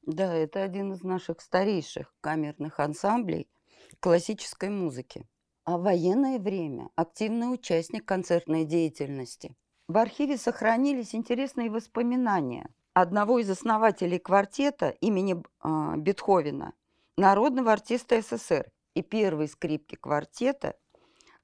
Да, 0.04 0.34
это 0.34 0.62
один 0.62 0.92
из 0.92 1.02
наших 1.02 1.40
старейших 1.40 2.12
камерных 2.20 2.80
ансамблей 2.80 3.48
классической 4.00 4.68
музыки. 4.68 5.26
А 5.64 5.78
в 5.78 5.82
военное 5.82 6.40
время 6.40 6.88
активный 6.96 7.52
участник 7.54 8.04
концертной 8.04 8.64
деятельности. 8.64 9.54
В 9.86 9.96
архиве 9.96 10.36
сохранились 10.36 11.14
интересные 11.14 11.70
воспоминания 11.70 12.68
одного 12.94 13.38
из 13.38 13.48
основателей 13.48 14.18
квартета 14.18 14.88
имени 15.00 15.36
э, 15.36 15.96
Бетховена 15.96 16.72
народного 17.22 17.70
артиста 17.70 18.20
СССР 18.20 18.66
и 18.94 19.02
первой 19.02 19.46
скрипки 19.46 19.94
квартета 19.94 20.74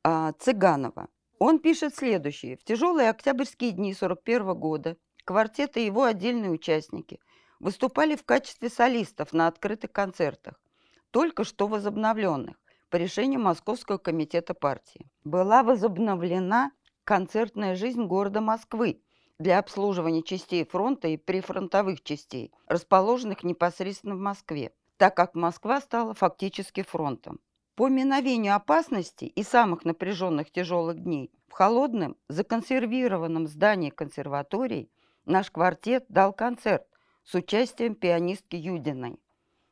а, 0.02 0.32
Цыганова. 0.32 1.06
Он 1.38 1.60
пишет 1.60 1.94
следующее. 1.94 2.56
В 2.56 2.64
тяжелые 2.64 3.10
октябрьские 3.10 3.70
дни 3.70 3.94
41 3.94 4.54
года 4.58 4.96
квартет 5.24 5.76
и 5.76 5.86
его 5.86 6.02
отдельные 6.02 6.50
участники 6.50 7.20
выступали 7.60 8.16
в 8.16 8.24
качестве 8.24 8.70
солистов 8.70 9.32
на 9.32 9.46
открытых 9.46 9.92
концертах, 9.92 10.60
только 11.12 11.44
что 11.44 11.68
возобновленных 11.68 12.56
по 12.90 12.96
решению 12.96 13.38
Московского 13.38 13.98
комитета 13.98 14.54
партии. 14.54 15.08
Была 15.22 15.62
возобновлена 15.62 16.72
концертная 17.04 17.76
жизнь 17.76 18.02
города 18.02 18.40
Москвы 18.40 19.00
для 19.38 19.60
обслуживания 19.60 20.24
частей 20.24 20.64
фронта 20.64 21.06
и 21.06 21.16
прифронтовых 21.16 22.02
частей, 22.02 22.50
расположенных 22.66 23.44
непосредственно 23.44 24.16
в 24.16 24.18
Москве, 24.18 24.72
так 24.98 25.16
как 25.16 25.34
Москва 25.34 25.80
стала 25.80 26.12
фактически 26.12 26.82
фронтом. 26.82 27.40
По 27.76 27.88
миновению 27.88 28.56
опасностей 28.56 29.28
и 29.28 29.44
самых 29.44 29.84
напряженных 29.84 30.50
тяжелых 30.50 30.98
дней 31.02 31.30
в 31.46 31.52
холодном, 31.52 32.16
законсервированном 32.28 33.46
здании 33.46 33.90
консерватории 33.90 34.90
наш 35.24 35.50
квартет 35.52 36.04
дал 36.08 36.32
концерт 36.32 36.84
с 37.22 37.34
участием 37.36 37.94
пианистки 37.94 38.56
Юдиной. 38.56 39.20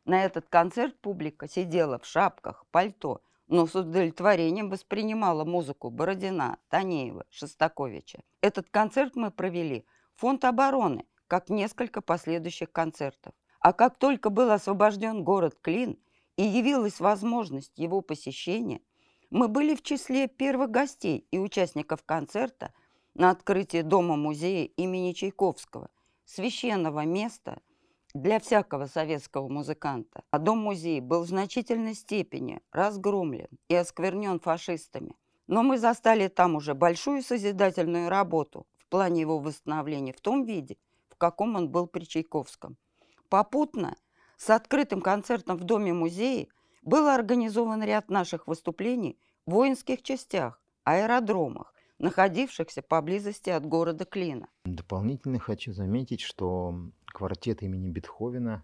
На 0.05 0.25
этот 0.25 0.49
концерт 0.49 0.97
публика 1.01 1.49
сидела 1.49 1.99
в 1.99 2.07
шапках, 2.07 2.65
пальто, 2.71 3.21
но 3.49 3.67
с 3.67 3.75
удовлетворением 3.75 4.71
воспринимала 4.71 5.45
музыку 5.45 5.91
Бородина, 5.91 6.59
Танеева, 6.69 7.25
Шостаковича. 7.31 8.21
Этот 8.41 8.71
концерт 8.71 9.17
мы 9.17 9.33
провели 9.33 9.85
в 10.15 10.21
фонд 10.21 10.45
обороны, 10.45 11.05
как 11.27 11.49
несколько 11.49 12.01
последующих 12.01 12.71
концертов. 12.71 13.35
А 13.61 13.73
как 13.73 13.99
только 13.99 14.31
был 14.31 14.51
освобожден 14.51 15.25
город 15.25 15.57
Клин 15.61 15.99
и 16.37 16.43
явилась 16.43 17.01
возможность 17.01 17.79
его 17.79 18.01
посещения, 18.01 18.81
мы 19.31 19.49
были 19.49 19.75
в 19.75 19.83
числе 19.83 20.29
первых 20.29 20.71
гостей 20.71 21.27
и 21.31 21.39
участников 21.39 22.05
концерта 22.05 22.73
на 23.15 23.31
открытии 23.31 23.83
Дома-музея 23.83 24.67
имени 24.77 25.13
Чайковского, 25.13 25.89
священного 26.25 27.05
места 27.05 27.61
для 28.15 28.41
всякого 28.41 28.87
советского 28.87 29.49
музыканта. 29.49 30.23
А 30.31 30.39
Дом-музей 30.39 31.01
был 31.01 31.23
в 31.23 31.29
значительной 31.29 31.95
степени 31.95 32.61
разгромлен 32.73 33.49
и 33.69 33.75
осквернен 33.75 34.41
фашистами. 34.41 35.17
Но 35.47 35.63
мы 35.63 35.79
застали 35.79 36.29
там 36.29 36.57
уже 36.57 36.75
большую 36.75 37.23
созидательную 37.23 38.09
работу 38.09 38.67
в 38.79 38.87
плане 38.89 39.21
его 39.21 39.39
восстановления 39.39 40.13
в 40.13 40.21
том 40.21 40.45
виде, 40.45 40.77
в 41.09 41.17
каком 41.17 41.57
он 41.57 41.69
был 41.69 41.87
при 41.87 42.05
Чайковском. 42.05 42.77
Попутно 43.29 43.97
с 44.37 44.51
открытым 44.51 45.01
концертом 45.01 45.57
в 45.57 45.65
Доме-музее 45.65 46.49
был 46.83 47.09
организован 47.09 47.83
ряд 47.83 48.11
наших 48.11 48.47
выступлений 48.47 49.19
в 49.47 49.53
воинских 49.53 50.03
частях, 50.03 50.61
аэродромах, 50.85 51.75
находившихся 51.99 52.83
поблизости 52.83 53.51
от 53.51 53.67
города 53.67 54.05
Клина. 54.05 54.49
Дополнительно 54.65 55.39
хочу 55.39 55.73
заметить, 55.73 56.21
что 56.21 56.79
квартет 57.07 57.63
имени 57.63 57.89
Бетховена 57.89 58.63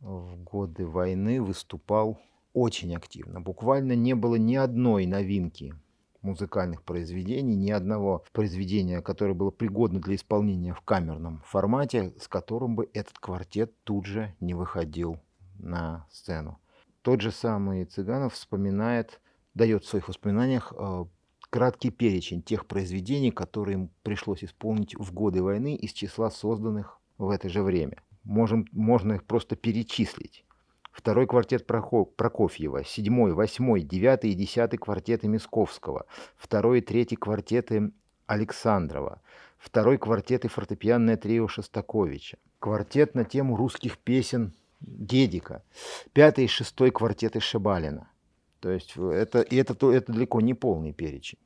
в 0.00 0.36
годы 0.42 0.86
войны 0.86 1.42
выступал 1.42 2.18
очень 2.54 2.96
активно. 2.96 3.40
Буквально 3.40 3.92
не 3.92 4.14
было 4.14 4.36
ни 4.36 4.56
одной 4.56 5.06
новинки 5.06 5.74
музыкальных 6.22 6.82
произведений, 6.82 7.54
ни 7.56 7.70
одного 7.70 8.24
произведения, 8.32 9.02
которое 9.02 9.34
было 9.34 9.50
пригодно 9.50 10.00
для 10.00 10.14
исполнения 10.14 10.72
в 10.72 10.80
камерном 10.80 11.42
формате, 11.44 12.14
с 12.18 12.28
которым 12.28 12.76
бы 12.76 12.88
этот 12.94 13.18
квартет 13.18 13.72
тут 13.84 14.06
же 14.06 14.34
не 14.40 14.54
выходил 14.54 15.18
на 15.58 16.06
сцену. 16.10 16.58
Тот 17.02 17.20
же 17.20 17.32
самый 17.32 17.84
Цыганов 17.84 18.34
вспоминает, 18.34 19.20
дает 19.54 19.84
в 19.84 19.88
своих 19.88 20.08
воспоминаниях 20.08 20.72
э, 20.76 21.04
краткий 21.50 21.90
перечень 21.90 22.42
тех 22.42 22.66
произведений, 22.66 23.32
которые 23.32 23.74
им 23.74 23.90
пришлось 24.02 24.44
исполнить 24.44 24.94
в 24.94 25.12
годы 25.12 25.42
войны 25.42 25.74
из 25.74 25.92
числа 25.92 26.30
созданных 26.30 27.00
в 27.18 27.28
это 27.28 27.48
же 27.48 27.62
время. 27.62 28.02
Можем, 28.22 28.66
можно 28.70 29.14
их 29.14 29.24
просто 29.24 29.56
перечислить 29.56 30.44
второй 30.92 31.26
квартет 31.26 31.66
Прокофьева, 31.66 32.84
седьмой, 32.84 33.32
восьмой, 33.32 33.82
девятый 33.82 34.30
и 34.30 34.34
десятый 34.34 34.78
квартеты 34.78 35.26
Мисковского, 35.26 36.06
второй 36.36 36.78
и 36.78 36.82
третий 36.82 37.16
квартеты 37.16 37.92
Александрова, 38.26 39.20
второй 39.58 39.98
квартет 39.98 40.44
и 40.44 40.48
фортепианное 40.48 41.16
трио 41.16 41.48
Шостаковича, 41.48 42.38
квартет 42.58 43.14
на 43.14 43.24
тему 43.24 43.56
русских 43.56 43.98
песен 43.98 44.54
Дедика, 44.80 45.62
пятый 46.12 46.44
и 46.44 46.48
шестой 46.48 46.90
квартеты 46.90 47.40
Шибалина. 47.40 48.08
То 48.60 48.70
есть 48.70 48.96
это, 48.96 49.40
и 49.40 49.56
это, 49.56 49.74
это 49.92 50.12
далеко 50.12 50.40
не 50.40 50.54
полный 50.54 50.92
перечень. 50.92 51.38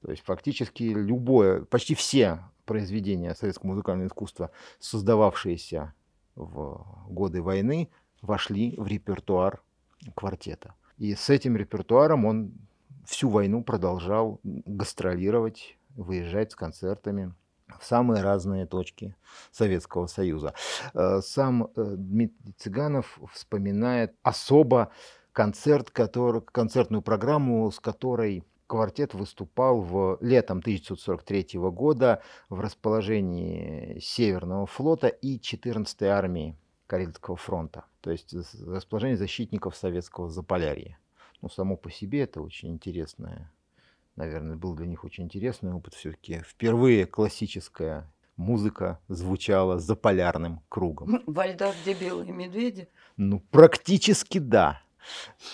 То 0.00 0.10
есть 0.10 0.22
фактически 0.24 0.82
любое, 0.82 1.64
почти 1.64 1.94
все 1.94 2.40
произведения 2.66 3.34
советского 3.34 3.70
музыкального 3.70 4.08
искусства, 4.08 4.50
создававшиеся 4.78 5.94
в 6.36 7.06
годы 7.08 7.42
войны, 7.42 7.90
вошли 8.24 8.74
в 8.76 8.86
репертуар 8.86 9.62
квартета. 10.14 10.74
И 10.98 11.14
с 11.14 11.30
этим 11.30 11.56
репертуаром 11.56 12.24
он 12.24 12.52
всю 13.04 13.28
войну 13.28 13.62
продолжал 13.62 14.40
гастролировать, 14.42 15.76
выезжать 15.96 16.52
с 16.52 16.54
концертами 16.54 17.34
в 17.78 17.84
самые 17.84 18.22
разные 18.22 18.66
точки 18.66 19.14
Советского 19.50 20.06
Союза. 20.06 20.54
Э, 20.94 21.20
сам 21.22 21.64
э, 21.64 21.94
Дмитрий 21.96 22.52
Цыганов 22.58 23.18
вспоминает 23.32 24.14
особо 24.22 24.90
концерт, 25.32 25.90
который, 25.90 26.42
концертную 26.42 27.02
программу, 27.02 27.70
с 27.70 27.80
которой 27.80 28.44
квартет 28.66 29.14
выступал 29.14 29.80
в 29.80 30.18
летом 30.20 30.58
1943 30.58 31.58
года 31.70 32.22
в 32.48 32.60
расположении 32.60 33.98
Северного 34.00 34.66
флота 34.66 35.08
и 35.08 35.38
14-й 35.38 36.08
армии 36.08 36.56
Карельского 36.86 37.36
фронта, 37.36 37.84
то 38.00 38.10
есть 38.10 38.34
расположение 38.66 39.16
защитников 39.16 39.76
советского 39.76 40.30
Заполярья. 40.30 40.98
Ну, 41.40 41.48
само 41.48 41.76
по 41.76 41.90
себе 41.90 42.22
это 42.22 42.40
очень 42.40 42.70
интересное, 42.70 43.52
наверное, 44.16 44.56
был 44.56 44.74
для 44.74 44.86
них 44.86 45.04
очень 45.04 45.24
интересный 45.24 45.72
опыт. 45.72 45.94
Все-таки 45.94 46.40
впервые 46.40 47.06
классическая 47.06 48.10
музыка 48.36 49.00
звучала 49.08 49.78
за 49.78 49.96
полярным 49.96 50.62
кругом. 50.68 51.22
Во 51.26 51.46
льдах, 51.46 51.74
где 51.82 51.94
белые 51.94 52.32
медведи? 52.32 52.88
Ну, 53.16 53.40
практически 53.40 54.38
да. 54.38 54.80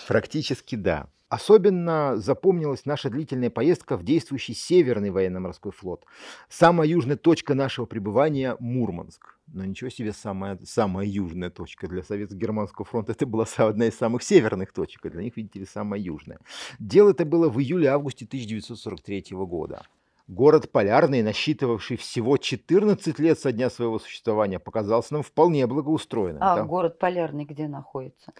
Практически 0.07 0.75
да. 0.75 1.09
Особенно 1.31 2.17
запомнилась 2.17 2.85
наша 2.85 3.09
длительная 3.09 3.49
поездка 3.49 3.95
в 3.95 4.03
действующий 4.03 4.53
Северный 4.53 5.11
военно-морской 5.11 5.71
флот. 5.71 6.03
Самая 6.49 6.89
южная 6.89 7.15
точка 7.15 7.53
нашего 7.53 7.85
пребывания– 7.85 8.57
Мурманск. 8.59 9.37
Но 9.47 9.63
ничего 9.63 9.89
себе, 9.89 10.11
самая, 10.11 10.59
самая 10.65 11.07
южная 11.07 11.49
точка 11.49 11.87
для 11.87 12.01
Советско-Германского 12.01 12.83
фронта. 12.83 13.13
Это 13.13 13.25
была 13.25 13.45
одна 13.55 13.85
из 13.85 13.97
самых 13.97 14.23
северных 14.23 14.73
точек, 14.73 15.05
а 15.05 15.09
для 15.09 15.23
них, 15.23 15.37
видите 15.37 15.59
ли, 15.59 15.65
самая 15.65 16.01
южная. 16.01 16.37
Дело 16.79 17.11
это 17.11 17.23
было 17.23 17.47
в 17.47 17.61
июле-августе 17.61 18.25
1943 18.25 19.27
года. 19.31 19.83
Город 20.27 20.69
Полярный, 20.69 21.21
насчитывавший 21.21 21.95
всего 21.95 22.35
14 22.35 23.19
лет 23.19 23.39
со 23.39 23.53
дня 23.53 23.69
своего 23.69 23.99
существования, 23.99 24.59
показался 24.59 25.13
нам 25.13 25.23
вполне 25.23 25.65
благоустроенным. 25.65 26.43
А 26.43 26.57
Там... 26.57 26.67
город 26.67 26.99
Полярный 26.99 27.45
где 27.45 27.69
находится? 27.69 28.33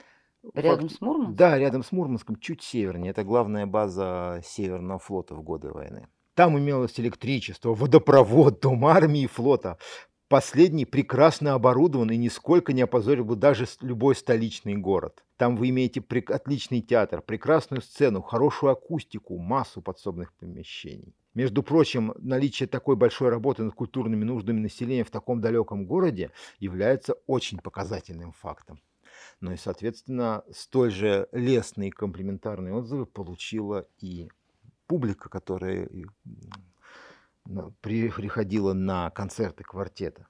Рядом 0.53 0.89
Факт... 0.89 0.97
с 0.97 1.01
Мурманском? 1.01 1.35
Да, 1.35 1.57
рядом 1.57 1.83
с 1.83 1.91
Мурманском, 1.91 2.35
чуть 2.37 2.61
севернее. 2.61 3.11
Это 3.11 3.23
главная 3.23 3.65
база 3.65 4.41
Северного 4.43 4.99
флота 4.99 5.35
в 5.35 5.43
годы 5.43 5.69
войны. 5.69 6.07
Там 6.33 6.57
имелось 6.57 6.99
электричество, 6.99 7.73
водопровод, 7.73 8.61
дом 8.61 8.85
армии 8.85 9.23
и 9.23 9.27
флота. 9.27 9.77
Последний 10.29 10.85
прекрасно 10.85 11.53
оборудован 11.53 12.09
и 12.09 12.17
нисколько 12.17 12.71
не 12.71 12.81
опозорил 12.81 13.25
бы 13.25 13.35
даже 13.35 13.67
любой 13.81 14.15
столичный 14.15 14.77
город. 14.77 15.25
Там 15.35 15.57
вы 15.57 15.69
имеете 15.69 16.01
отличный 16.29 16.81
театр, 16.81 17.21
прекрасную 17.21 17.81
сцену, 17.81 18.21
хорошую 18.21 18.71
акустику, 18.71 19.37
массу 19.37 19.81
подсобных 19.81 20.33
помещений. 20.33 21.13
Между 21.33 21.63
прочим, 21.63 22.13
наличие 22.17 22.67
такой 22.67 22.95
большой 22.95 23.29
работы 23.29 23.63
над 23.63 23.73
культурными 23.73 24.23
нуждами 24.23 24.59
населения 24.59 25.03
в 25.03 25.11
таком 25.11 25.41
далеком 25.41 25.85
городе 25.85 26.31
является 26.59 27.13
очень 27.27 27.59
показательным 27.59 28.31
фактом 28.31 28.79
но 29.41 29.53
и, 29.53 29.57
соответственно, 29.57 30.43
столь 30.51 30.91
же 30.91 31.27
лестные 31.31 31.89
и 31.89 31.91
комплиментарные 31.91 32.73
отзывы 32.73 33.05
получила 33.05 33.87
и 33.99 34.29
публика, 34.87 35.29
которая 35.29 35.89
приходила 37.81 38.73
на 38.73 39.09
концерты 39.09 39.63
квартета. 39.63 40.27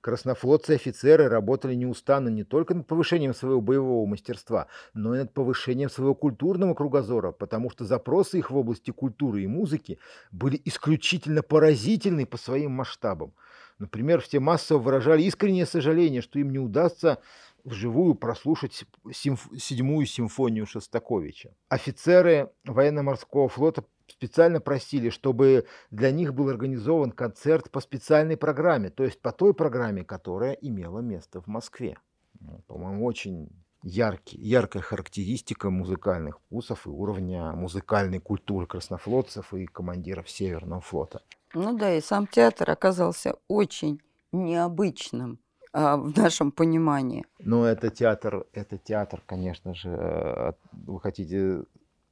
Краснофлотцы 0.00 0.72
и 0.72 0.76
офицеры 0.76 1.28
работали 1.28 1.74
неустанно 1.74 2.28
не 2.28 2.44
только 2.44 2.74
над 2.74 2.86
повышением 2.86 3.34
своего 3.34 3.62
боевого 3.62 4.06
мастерства, 4.06 4.66
но 4.92 5.14
и 5.14 5.18
над 5.20 5.32
повышением 5.32 5.88
своего 5.88 6.14
культурного 6.14 6.74
кругозора, 6.74 7.32
потому 7.32 7.70
что 7.70 7.86
запросы 7.86 8.38
их 8.38 8.50
в 8.50 8.56
области 8.56 8.90
культуры 8.90 9.42
и 9.42 9.46
музыки 9.46 9.98
были 10.30 10.60
исключительно 10.66 11.42
поразительны 11.42 12.26
по 12.26 12.36
своим 12.36 12.72
масштабам. 12.72 13.32
Например, 13.78 14.20
все 14.20 14.40
массово 14.40 14.78
выражали 14.78 15.22
искреннее 15.22 15.66
сожаление, 15.66 16.20
что 16.20 16.38
им 16.38 16.50
не 16.50 16.58
удастся 16.58 17.18
вживую 17.64 18.14
прослушать 18.14 18.84
симф... 19.12 19.48
седьмую 19.58 20.06
симфонию 20.06 20.66
Шостаковича. 20.66 21.54
Офицеры 21.68 22.50
военно-морского 22.64 23.48
флота 23.48 23.84
специально 24.06 24.60
просили, 24.60 25.08
чтобы 25.08 25.66
для 25.90 26.10
них 26.10 26.34
был 26.34 26.48
организован 26.48 27.10
концерт 27.10 27.70
по 27.70 27.80
специальной 27.80 28.36
программе, 28.36 28.90
то 28.90 29.04
есть 29.04 29.20
по 29.20 29.32
той 29.32 29.54
программе, 29.54 30.04
которая 30.04 30.52
имела 30.52 31.00
место 31.00 31.40
в 31.40 31.46
Москве. 31.46 31.96
Ну, 32.40 32.60
по-моему, 32.66 33.04
очень 33.04 33.48
яркий, 33.82 34.38
яркая 34.38 34.82
характеристика 34.82 35.70
музыкальных 35.70 36.38
вкусов 36.40 36.86
и 36.86 36.90
уровня 36.90 37.52
музыкальной 37.52 38.18
культуры 38.18 38.66
краснофлотцев 38.66 39.54
и 39.54 39.66
командиров 39.66 40.28
Северного 40.28 40.80
флота. 40.80 41.22
Ну 41.54 41.76
да, 41.76 41.94
и 41.94 42.00
сам 42.00 42.26
театр 42.26 42.70
оказался 42.70 43.36
очень 43.48 44.00
необычным 44.32 45.38
в 45.74 46.16
нашем 46.16 46.52
понимании. 46.52 47.24
Но 47.40 47.66
это 47.66 47.90
театр, 47.90 48.46
это 48.52 48.78
театр, 48.78 49.22
конечно 49.26 49.74
же, 49.74 49.90
э, 49.90 50.52
вы 50.72 51.00
хотите 51.00 51.64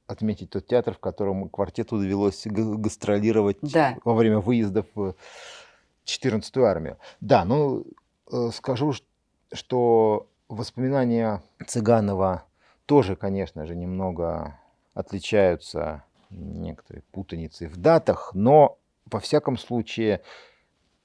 отметить 0.05 0.49
тот 0.49 0.67
театр, 0.67 0.93
в 0.93 0.99
котором 0.99 1.49
квартету 1.49 1.97
довелось 1.97 2.45
гастролировать 2.45 3.57
да. 3.61 3.95
во 4.03 4.13
время 4.13 4.39
выездов 4.39 4.85
в 4.95 5.15
14-ю 6.05 6.63
армию. 6.63 6.97
Да, 7.21 7.45
ну 7.45 7.85
э, 8.31 8.49
скажу, 8.53 8.93
что 9.51 10.27
воспоминания 10.49 11.41
Цыганова 11.65 12.43
тоже, 12.85 13.15
конечно 13.15 13.65
же, 13.65 13.75
немного 13.75 14.59
отличаются 14.93 16.03
некоторые 16.29 17.03
путаницы 17.11 17.67
в 17.67 17.77
датах, 17.77 18.31
но, 18.33 18.77
во 19.05 19.19
всяком 19.19 19.57
случае, 19.57 20.21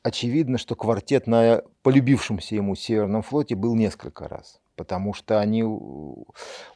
очевидно, 0.08 0.58
что 0.58 0.74
квартет 0.74 1.26
на 1.26 1.62
полюбившемся 1.82 2.54
ему 2.54 2.74
Северном 2.74 3.22
флоте 3.22 3.54
был 3.54 3.74
несколько 3.74 4.28
раз, 4.28 4.60
потому 4.76 5.14
что 5.14 5.40
они 5.40 5.62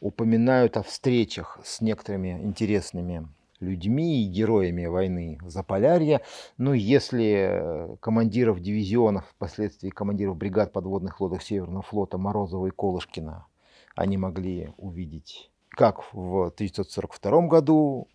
упоминают 0.00 0.76
о 0.76 0.82
встречах 0.82 1.58
с 1.64 1.80
некоторыми 1.80 2.40
интересными 2.42 3.28
людьми 3.60 4.24
и 4.24 4.28
героями 4.28 4.86
войны 4.86 5.38
Заполярья. 5.46 6.20
Ну, 6.58 6.72
если 6.72 7.48
э, 7.48 7.96
командиров 8.00 8.60
дивизионов, 8.60 9.24
впоследствии 9.28 9.90
командиров 9.90 10.36
бригад 10.36 10.72
подводных 10.72 11.20
лодок 11.20 11.42
Северного 11.42 11.82
флота 11.82 12.18
Морозова 12.18 12.66
и 12.66 12.70
Колышкина 12.70 13.46
они 13.94 14.16
могли 14.16 14.72
увидеть, 14.78 15.50
как 15.68 16.12
в 16.12 16.46
1942 16.46 17.46
году 17.46 18.08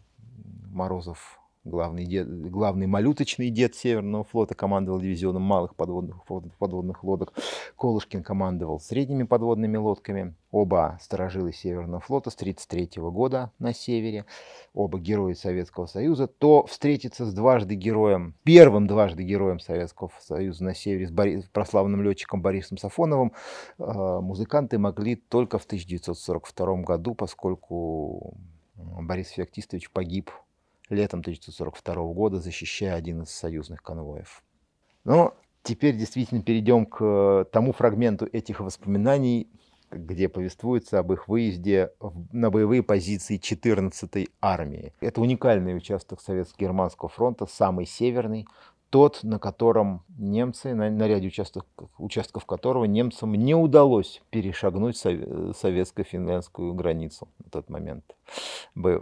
Морозов 0.65 1.39
главный, 1.67 2.05
дед, 2.05 2.27
главный 2.49 2.87
малюточный 2.87 3.49
дед 3.49 3.75
Северного 3.75 4.23
флота, 4.23 4.55
командовал 4.55 4.99
дивизионом 4.99 5.43
малых 5.43 5.75
подводных, 5.75 6.23
подводных 6.57 7.03
лодок. 7.03 7.33
Колышкин 7.75 8.23
командовал 8.23 8.79
средними 8.79 9.23
подводными 9.23 9.77
лодками. 9.77 10.35
Оба 10.49 10.97
сторожилы 11.01 11.51
Северного 11.51 11.99
флота 11.99 12.29
с 12.29 12.35
1933 12.35 13.03
года 13.03 13.51
на 13.59 13.73
севере, 13.73 14.25
оба 14.73 14.97
герои 14.97 15.33
Советского 15.33 15.87
Союза, 15.87 16.27
то 16.27 16.65
встретиться 16.65 17.25
с 17.25 17.33
дважды 17.33 17.75
героем, 17.75 18.33
первым 18.43 18.87
дважды 18.87 19.23
героем 19.23 19.59
Советского 19.59 20.09
Союза 20.19 20.63
на 20.63 20.73
севере, 20.73 21.07
с 21.07 21.11
Борис, 21.11 21.45
прославленным 21.51 22.01
летчиком 22.01 22.41
Борисом 22.41 22.77
Сафоновым, 22.77 23.33
э, 23.77 23.83
музыканты 23.83 24.77
могли 24.77 25.15
только 25.17 25.59
в 25.59 25.65
1942 25.65 26.83
году, 26.83 27.13
поскольку 27.13 28.37
Борис 28.75 29.29
Феоктистович 29.29 29.91
погиб 29.91 30.31
летом 30.89 31.19
1942 31.21 32.13
года, 32.13 32.39
защищая 32.39 32.95
один 32.95 33.23
из 33.23 33.29
союзных 33.29 33.83
конвоев. 33.83 34.43
Но 35.03 35.35
теперь 35.63 35.95
действительно 35.95 36.41
перейдем 36.41 36.85
к 36.85 37.47
тому 37.51 37.73
фрагменту 37.73 38.27
этих 38.31 38.59
воспоминаний, 38.59 39.49
где 39.91 40.27
повествуется 40.27 40.99
об 40.99 41.13
их 41.13 41.27
выезде 41.27 41.91
на 42.31 42.49
боевые 42.51 42.83
позиции 42.83 43.39
14-й 43.39 44.29
армии. 44.41 44.93
Это 44.99 45.21
уникальный 45.21 45.77
участок 45.77 46.19
Советско-Германского 46.21 47.07
фронта, 47.07 47.45
самый 47.45 47.85
северный, 47.85 48.47
тот, 48.89 49.23
на 49.23 49.39
котором 49.39 50.03
немцы, 50.17 50.73
на, 50.73 50.89
на 50.89 51.07
ряде 51.07 51.27
участков, 51.27 51.65
участков 51.97 52.45
которого 52.45 52.85
немцам 52.85 53.33
не 53.33 53.53
удалось 53.53 54.21
перешагнуть 54.29 54.97
советско-финляндскую 54.97 56.73
границу 56.73 57.27
на 57.39 57.49
тот 57.49 57.69
момент. 57.69 58.03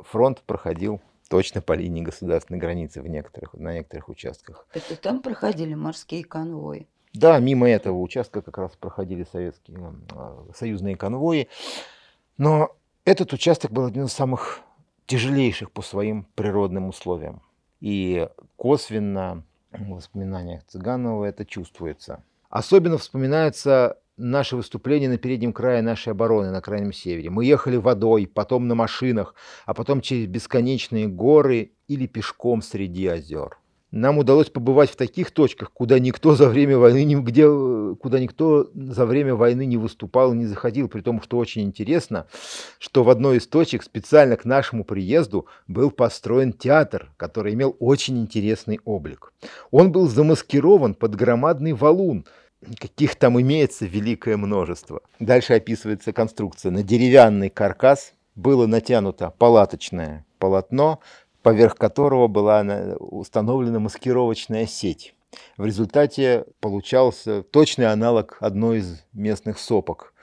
Фронт 0.03 0.41
проходил 0.41 1.01
точно 1.29 1.61
по 1.61 1.73
линии 1.73 2.01
государственной 2.01 2.59
границы 2.59 3.01
в 3.01 3.07
некоторых, 3.07 3.53
на 3.53 3.73
некоторых 3.73 4.09
участках. 4.09 4.67
Это 4.73 4.95
там 4.95 5.21
проходили 5.21 5.73
морские 5.73 6.23
конвои? 6.23 6.87
Да, 7.13 7.39
мимо 7.39 7.69
этого 7.69 7.99
участка 7.99 8.41
как 8.41 8.57
раз 8.57 8.71
проходили 8.75 9.25
советские, 9.31 9.77
а, 10.11 10.45
союзные 10.53 10.97
конвои. 10.97 11.47
Но 12.37 12.75
этот 13.05 13.31
участок 13.33 13.71
был 13.71 13.85
один 13.85 14.05
из 14.05 14.13
самых 14.13 14.61
тяжелейших 15.05 15.71
по 15.71 15.81
своим 15.81 16.27
природным 16.35 16.89
условиям. 16.89 17.41
И 17.79 18.27
косвенно 18.57 19.43
в 19.71 19.91
воспоминаниях 19.91 20.63
Цыганова 20.67 21.25
это 21.25 21.45
чувствуется. 21.45 22.23
Особенно 22.49 22.97
вспоминается 22.97 23.97
наше 24.17 24.55
выступление 24.55 25.09
на 25.09 25.17
переднем 25.17 25.53
крае 25.53 25.81
нашей 25.81 26.11
обороны 26.11 26.51
на 26.51 26.61
Крайнем 26.61 26.93
Севере. 26.93 27.29
Мы 27.29 27.45
ехали 27.45 27.77
водой, 27.77 28.29
потом 28.31 28.67
на 28.67 28.75
машинах, 28.75 29.35
а 29.65 29.73
потом 29.73 30.01
через 30.01 30.27
бесконечные 30.27 31.07
горы 31.07 31.71
или 31.87 32.07
пешком 32.07 32.61
среди 32.61 33.07
озер. 33.07 33.57
Нам 33.91 34.17
удалось 34.17 34.49
побывать 34.49 34.89
в 34.89 34.97
таких 34.97 35.31
точках, 35.31 35.71
куда 35.71 35.99
никто 35.99 36.35
за 36.35 36.49
время 36.49 36.77
войны 36.77 37.05
не, 37.05 37.15
где, 37.15 37.47
куда 37.95 38.19
никто 38.19 38.69
за 38.73 39.05
время 39.05 39.35
войны 39.35 39.65
не 39.65 39.77
выступал 39.77 40.33
и 40.33 40.37
не 40.37 40.45
заходил. 40.45 40.89
При 40.89 40.99
том, 40.99 41.21
что 41.21 41.37
очень 41.37 41.61
интересно, 41.61 42.27
что 42.77 43.05
в 43.05 43.09
одной 43.09 43.37
из 43.37 43.47
точек 43.47 43.83
специально 43.83 44.35
к 44.35 44.43
нашему 44.43 44.83
приезду 44.83 45.47
был 45.67 45.91
построен 45.91 46.51
театр, 46.51 47.09
который 47.15 47.53
имел 47.53 47.77
очень 47.79 48.19
интересный 48.19 48.81
облик. 48.83 49.31
Он 49.71 49.93
был 49.93 50.09
замаскирован 50.09 50.95
под 50.95 51.15
громадный 51.15 51.71
валун, 51.71 52.25
каких 52.79 53.15
там 53.15 53.39
имеется 53.39 53.85
великое 53.85 54.37
множество. 54.37 55.01
Дальше 55.19 55.53
описывается 55.53 56.13
конструкция. 56.13 56.71
На 56.71 56.83
деревянный 56.83 57.49
каркас 57.49 58.13
было 58.35 58.67
натянуто 58.67 59.31
палаточное 59.37 60.25
полотно, 60.39 60.99
поверх 61.41 61.75
которого 61.75 62.27
была 62.27 62.61
установлена 62.99 63.79
маскировочная 63.79 64.65
сеть. 64.65 65.15
В 65.57 65.65
результате 65.65 66.45
получался 66.59 67.43
точный 67.43 67.91
аналог 67.91 68.37
одной 68.39 68.79
из 68.79 69.03
местных 69.13 69.59
сопок, 69.59 70.13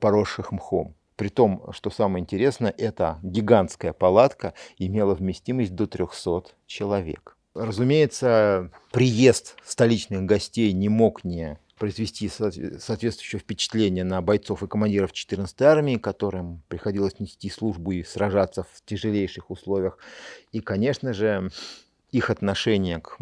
поросших 0.00 0.52
мхом. 0.52 0.94
При 1.16 1.28
том, 1.28 1.70
что 1.72 1.90
самое 1.90 2.22
интересное, 2.22 2.74
эта 2.76 3.18
гигантская 3.22 3.92
палатка 3.92 4.54
имела 4.78 5.14
вместимость 5.14 5.74
до 5.74 5.86
300 5.86 6.54
человек. 6.66 7.36
Разумеется, 7.54 8.70
приезд 8.90 9.56
столичных 9.64 10.24
гостей 10.24 10.72
не 10.72 10.88
мог 10.88 11.22
не 11.22 11.58
произвести 11.84 12.30
соответствующее 12.30 13.38
впечатление 13.38 14.04
на 14.04 14.22
бойцов 14.22 14.62
и 14.62 14.66
командиров 14.66 15.12
14-й 15.12 15.66
армии, 15.66 15.96
которым 15.96 16.62
приходилось 16.68 17.20
нести 17.20 17.50
службу 17.50 17.92
и 17.92 18.02
сражаться 18.02 18.62
в 18.62 18.82
тяжелейших 18.86 19.50
условиях. 19.50 19.98
И, 20.50 20.60
конечно 20.60 21.12
же, 21.12 21.50
их 22.10 22.30
отношение 22.30 23.00
к 23.00 23.18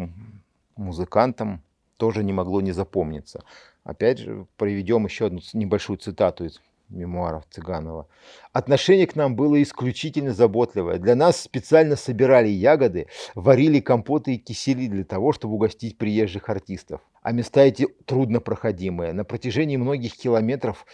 музыкантам 0.77 1.61
тоже 1.97 2.23
не 2.23 2.31
могло 2.31 2.61
не 2.61 2.71
запомниться. 2.71 3.43
Опять 3.83 4.19
же, 4.19 4.47
приведем 4.55 5.03
еще 5.03 5.25
одну 5.25 5.41
небольшую 5.51 5.97
цитату 5.97 6.45
из 6.45 6.61
мемуаров 6.93 7.43
Цыганова. 7.49 8.07
Отношение 8.51 9.07
к 9.07 9.15
нам 9.15 9.35
было 9.35 9.61
исключительно 9.61 10.33
заботливое. 10.33 10.97
Для 10.97 11.15
нас 11.15 11.41
специально 11.41 11.95
собирали 11.95 12.47
ягоды, 12.47 13.07
варили 13.35 13.79
компоты 13.79 14.35
и 14.35 14.37
кисели 14.37 14.87
для 14.87 15.03
того, 15.03 15.33
чтобы 15.33 15.55
угостить 15.55 15.97
приезжих 15.97 16.49
артистов. 16.49 17.01
А 17.21 17.31
места 17.31 17.61
эти 17.61 17.87
труднопроходимые. 18.05 19.13
На 19.13 19.23
протяжении 19.23 19.77
многих 19.77 20.15
километров 20.15 20.85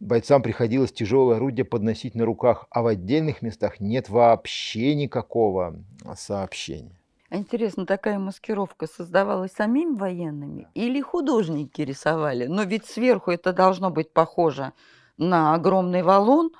бойцам 0.00 0.42
приходилось 0.42 0.92
тяжелое 0.92 1.36
орудие 1.36 1.64
подносить 1.64 2.14
на 2.14 2.24
руках, 2.24 2.66
а 2.70 2.82
в 2.82 2.86
отдельных 2.86 3.42
местах 3.42 3.80
нет 3.80 4.08
вообще 4.08 4.94
никакого 4.94 5.82
сообщения. 6.16 6.98
А 7.30 7.36
интересно, 7.36 7.84
такая 7.84 8.18
маскировка 8.18 8.86
создавалась 8.86 9.52
самими 9.52 9.94
военными 9.96 10.68
или 10.74 11.00
художники 11.02 11.82
рисовали? 11.82 12.46
Но 12.46 12.62
ведь 12.62 12.86
сверху 12.86 13.30
это 13.30 13.52
должно 13.52 13.90
быть 13.90 14.12
похоже 14.12 14.72
на 15.18 15.54
огромный 15.54 16.02
валун. 16.02 16.50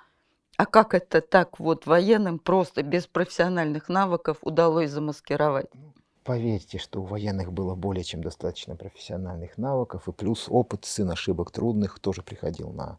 А 0.57 0.67
как 0.67 0.93
это 0.93 1.21
так 1.21 1.61
вот 1.61 1.87
военным 1.87 2.41
просто 2.41 2.83
без 2.83 3.07
профессиональных 3.07 3.89
навыков 3.89 4.39
удалось 4.43 4.91
замаскировать? 4.91 5.71
Поверьте, 6.25 6.77
что 6.77 7.01
у 7.01 7.05
военных 7.05 7.53
было 7.53 7.75
более 7.75 8.05
чем 8.05 8.23
достаточно 8.23 8.77
профессиональных 8.77 9.57
навыков, 9.57 10.09
и 10.09 10.13
плюс 10.13 10.47
опыт, 10.49 10.85
сын 10.85 11.11
ошибок 11.11 11.53
трудных 11.53 12.01
тоже 12.01 12.23
приходил 12.23 12.71
на, 12.71 12.99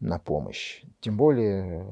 на 0.00 0.18
помощь. 0.18 0.82
Тем 1.00 1.18
более, 1.18 1.86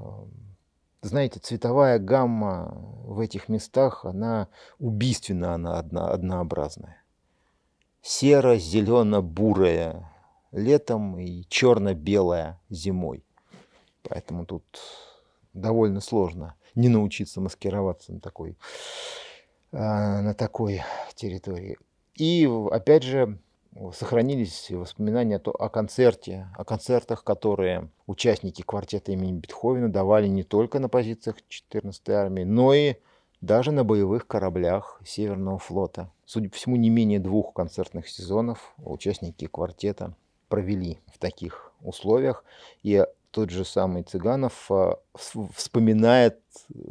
знаете, 1.03 1.39
цветовая 1.39 1.99
гамма 1.99 2.73
в 3.05 3.21
этих 3.21 3.51
местах, 3.51 4.07
она 4.07 4.49
убийственно 4.79 5.55
она 5.55 5.79
одно, 5.79 6.11
однообразная. 6.11 7.03
Серо-зелено-бурая 8.01 10.14
летом 10.55 11.19
и 11.19 11.45
черно-белая 11.49 12.61
зимой. 12.71 13.25
Поэтому 14.03 14.47
тут 14.47 14.65
довольно 15.53 16.01
сложно 16.01 16.55
не 16.75 16.89
научиться 16.89 17.41
маскироваться 17.41 18.13
на 18.13 18.21
такой, 18.21 18.57
а, 19.73 20.23
на 20.23 20.35
такой 20.35 20.83
территории. 21.15 21.79
И 22.15 22.49
опять 22.71 23.03
же 23.03 23.39
сохранились 23.93 24.71
воспоминания 24.71 25.39
о 25.39 25.69
концерте, 25.69 26.49
о 26.57 26.65
концертах, 26.65 27.25
которые 27.25 27.91
участники 28.07 28.63
квартета 28.63 29.13
имени 29.13 29.33
Бетховена 29.33 29.89
давали 29.89 30.29
не 30.29 30.45
только 30.45 30.79
на 30.79 30.89
позициях 30.89 31.37
14-й 31.51 32.13
армии, 32.13 32.45
но 32.45 32.73
и 32.73 32.95
даже 33.41 33.73
на 33.73 33.85
боевых 33.85 34.29
кораблях 34.29 35.01
Северного 35.05 35.59
флота. 35.59 36.11
Судя 36.25 36.49
по 36.49 36.57
всему, 36.57 36.77
не 36.77 36.89
менее 36.89 37.19
двух 37.19 37.53
концертных 37.53 38.09
сезонов 38.09 38.75
участники 38.79 39.47
квартета 39.47 40.15
провели 40.55 41.01
в 41.13 41.19
таких 41.19 41.73
условиях. 41.83 42.45
И 42.85 43.05
тот 43.33 43.51
же 43.51 43.65
самый 43.65 44.05
Цыганов 44.05 44.71
а, 44.71 45.01
вспоминает 45.57 46.39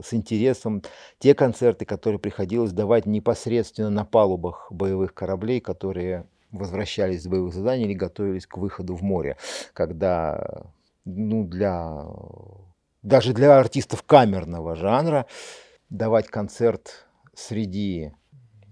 с 0.04 0.14
интересом 0.14 0.84
те 1.18 1.34
концерты, 1.34 1.86
которые 1.86 2.20
приходилось 2.20 2.74
давать 2.74 3.06
непосредственно 3.06 3.90
на 3.90 4.04
палубах 4.04 4.70
боевых 4.70 5.14
кораблей, 5.14 5.62
которые 5.62 6.28
возвращались 6.52 7.24
с 7.24 7.28
боевых 7.28 7.54
заданий 7.54 7.86
или 7.86 7.94
готовились 7.94 8.46
к 8.46 8.58
выходу 8.58 8.96
в 8.96 9.02
море, 9.02 9.38
когда 9.72 10.66
ну, 11.06 11.46
для, 11.46 12.06
даже 13.02 13.32
для 13.32 13.58
артистов 13.58 14.04
камерного 14.04 14.76
жанра 14.76 15.26
давать 15.90 16.28
концерт 16.28 17.08
среди 17.34 18.12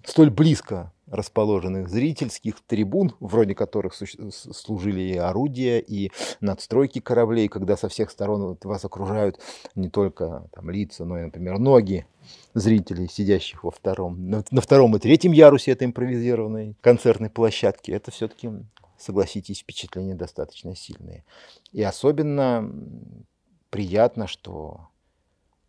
столь 0.04 0.32
близко 0.32 0.92
расположенных 1.12 1.90
зрительских 1.90 2.56
трибун, 2.66 3.14
вроде 3.20 3.54
которых 3.54 3.94
служили 3.94 5.02
и 5.02 5.18
орудия, 5.18 5.80
и 5.80 6.12
надстройки 6.40 7.00
кораблей, 7.00 7.50
когда 7.50 7.78
со 7.78 7.90
всех 7.90 8.10
сторон 8.10 8.58
вас 8.64 8.86
окружают 8.86 9.40
не 9.76 9.90
только 9.90 10.48
там, 10.54 10.70
лица, 10.70 11.06
но 11.06 11.20
и, 11.20 11.24
например, 11.24 11.60
ноги 11.60 12.06
зрителей, 12.54 13.08
сидящих 13.10 13.64
во 13.64 13.72
втором, 13.72 14.30
на 14.30 14.62
втором 14.62 14.96
и 14.96 15.00
третьем 15.00 15.34
ярусе 15.34 15.72
этой 15.72 15.86
импровизированной 15.86 16.76
концертной 16.82 17.30
площадки. 17.30 17.92
Это 17.92 18.12
все-таки, 18.12 18.50
согласитесь, 18.98 19.60
впечатления 19.60 20.16
достаточно 20.16 20.76
сильные. 20.76 21.26
И 21.72 21.84
особенно 21.84 22.72
приятно, 23.70 24.28
что 24.28 24.88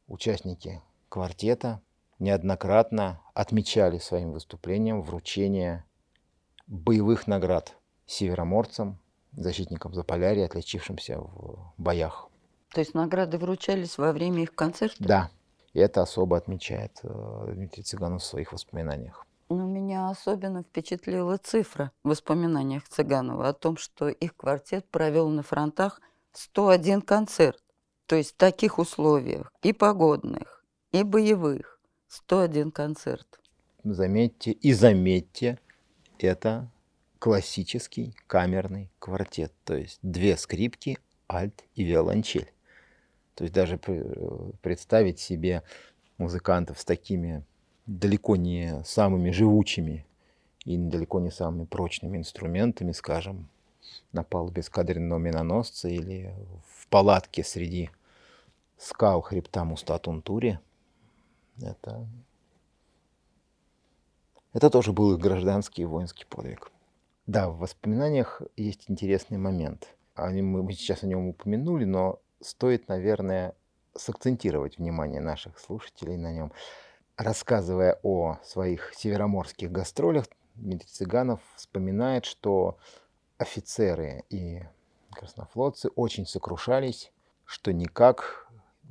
участники 0.07 0.81
квартета 1.09 1.81
неоднократно 2.23 3.21
отмечали 3.35 3.99
своим 3.99 4.33
выступлением 4.33 5.03
вручение 5.03 5.85
боевых 6.69 7.27
наград 7.27 7.77
североморцам, 8.07 8.99
защитникам 9.33 9.93
Заполярья, 9.93 10.47
отличившимся 10.47 11.19
в 11.19 11.75
боях. 11.77 12.29
То 12.73 12.81
есть 12.81 12.95
награды 12.95 13.39
вручались 13.39 13.99
во 13.99 14.13
время 14.13 14.45
их 14.45 14.55
концерта? 14.55 14.97
Да, 15.01 15.31
и 15.73 15.81
это 15.81 16.01
особо 16.03 16.37
отмечает 16.37 17.01
э, 17.03 17.53
Дмитрий 17.55 17.83
Цыганов 17.83 18.23
в 18.23 18.27
своих 18.27 18.53
воспоминаниях. 18.53 19.27
Но 19.49 19.67
меня 19.67 20.09
особенно 20.09 20.63
впечатлила 20.63 21.37
цифра 21.39 21.91
в 22.05 22.09
воспоминаниях 22.11 22.89
Цыганова 22.89 23.49
о 23.49 23.53
том, 23.53 23.77
что 23.77 24.09
их 24.09 24.37
квартет 24.37 24.89
провел 24.89 25.29
на 25.29 25.43
фронтах 25.43 26.01
101 26.33 27.03
концерт. 27.03 27.63
То 28.07 28.17
есть 28.17 28.33
в 28.33 28.37
таких 28.37 28.79
условиях 28.79 29.53
и 29.63 29.73
погодных, 29.73 30.65
и 30.93 31.03
боевых 31.03 31.72
101 32.13 32.73
концерт. 32.73 33.41
Заметьте, 33.85 34.53
и 34.53 34.75
заметьте, 34.75 35.59
это 36.19 36.69
классический 37.19 38.15
камерный 38.27 38.91
квартет. 38.99 39.51
То 39.65 39.79
есть 39.79 39.99
две 40.03 40.37
скрипки, 40.37 40.99
альт 41.27 41.65
и 41.75 41.85
виолончель. 41.85 42.53
То 43.35 43.45
есть 43.45 43.55
даже 43.55 43.79
представить 43.79 45.21
себе 45.21 45.63
музыкантов 46.19 46.79
с 46.81 46.85
такими 46.85 47.45
далеко 47.87 48.37
не 48.37 48.85
самыми 48.85 49.31
живучими 49.31 50.05
и 50.67 50.77
далеко 50.77 51.19
не 51.19 51.31
самыми 51.31 51.65
прочными 51.65 52.19
инструментами, 52.19 52.93
скажем, 52.93 53.49
на 54.13 54.23
палубе 54.23 54.61
эскадренного 54.61 55.19
миноносца 55.19 55.89
или 55.89 56.35
в 56.77 56.89
палатке 56.89 57.43
среди 57.43 57.89
скал 58.77 59.23
хребта 59.23 59.65
Мустатунтури– 59.65 60.61
это, 61.61 62.07
это 64.53 64.71
тоже 64.71 64.93
был 64.93 65.15
их 65.15 65.21
гражданский 65.21 65.83
и 65.83 65.87
воинский 65.87 66.25
подвиг. 66.25 66.71
Да, 67.27 67.49
в 67.49 67.59
воспоминаниях 67.59 68.43
есть 68.57 68.91
интересный 68.91 69.39
момент. 69.39 69.89
Они, 70.15 70.43
мы 70.43 70.71
сейчас 70.73 71.03
о 71.03 71.07
нем 71.07 71.29
упомянули, 71.29 71.85
но 71.85 72.21
стоит, 72.41 72.89
наверное, 72.89 73.55
сакцентировать 73.95 74.79
внимание 74.79 75.21
наших 75.21 75.59
слушателей 75.59 76.17
на 76.17 76.33
нем. 76.33 76.53
Рассказывая 77.17 77.99
о 78.03 78.39
своих 78.43 78.93
североморских 78.95 79.71
гастролях, 79.71 80.27
Дмитрий 80.55 80.89
Цыганов 80.89 81.41
вспоминает, 81.57 82.25
что 82.25 82.79
офицеры 83.39 84.25
и 84.29 84.63
краснофлотцы 85.13 85.89
очень 85.95 86.27
сокрушались, 86.27 87.13
что 87.45 87.73
никак 87.73 88.42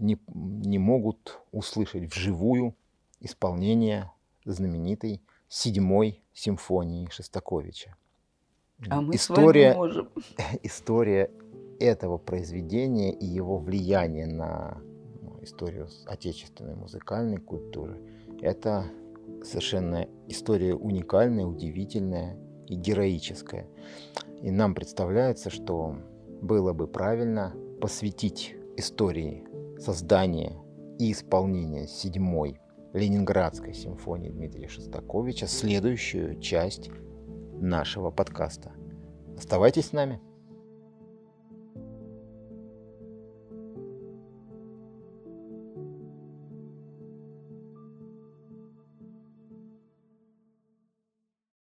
не, 0.01 0.17
не 0.27 0.79
могут 0.79 1.39
услышать 1.51 2.13
вживую 2.13 2.75
исполнение 3.19 4.11
знаменитой 4.45 5.21
седьмой 5.47 6.21
симфонии 6.33 7.07
Шостаковича. 7.11 7.95
А 8.89 9.01
мы 9.01 9.15
история, 9.15 9.73
с 9.73 9.75
вами 9.75 9.77
можем. 9.77 10.09
История 10.63 11.31
этого 11.79 12.17
произведения 12.17 13.13
и 13.13 13.25
его 13.25 13.59
влияние 13.59 14.25
на 14.25 14.81
ну, 15.21 15.37
историю 15.43 15.87
отечественной 16.07 16.75
музыкальной 16.75 17.37
культуры– 17.37 18.01
это 18.41 18.85
совершенно 19.43 20.07
история 20.27 20.73
уникальная, 20.73 21.45
удивительная 21.45 22.37
и 22.67 22.75
героическая. 22.75 23.67
И 24.41 24.49
нам 24.49 24.73
представляется, 24.73 25.51
что 25.51 25.97
было 26.41 26.73
бы 26.73 26.87
правильно 26.87 27.53
посвятить 27.79 28.55
истории 28.77 29.45
создание 29.81 30.57
и 30.99 31.11
исполнение 31.11 31.87
седьмой 31.87 32.59
Ленинградской 32.93 33.73
симфонии 33.73 34.29
Дмитрия 34.29 34.67
Шостаковича 34.67 35.47
следующую 35.47 36.39
часть 36.39 36.89
нашего 37.53 38.11
подкаста. 38.11 38.73
Оставайтесь 39.37 39.87
с 39.87 39.91
нами. 39.93 40.21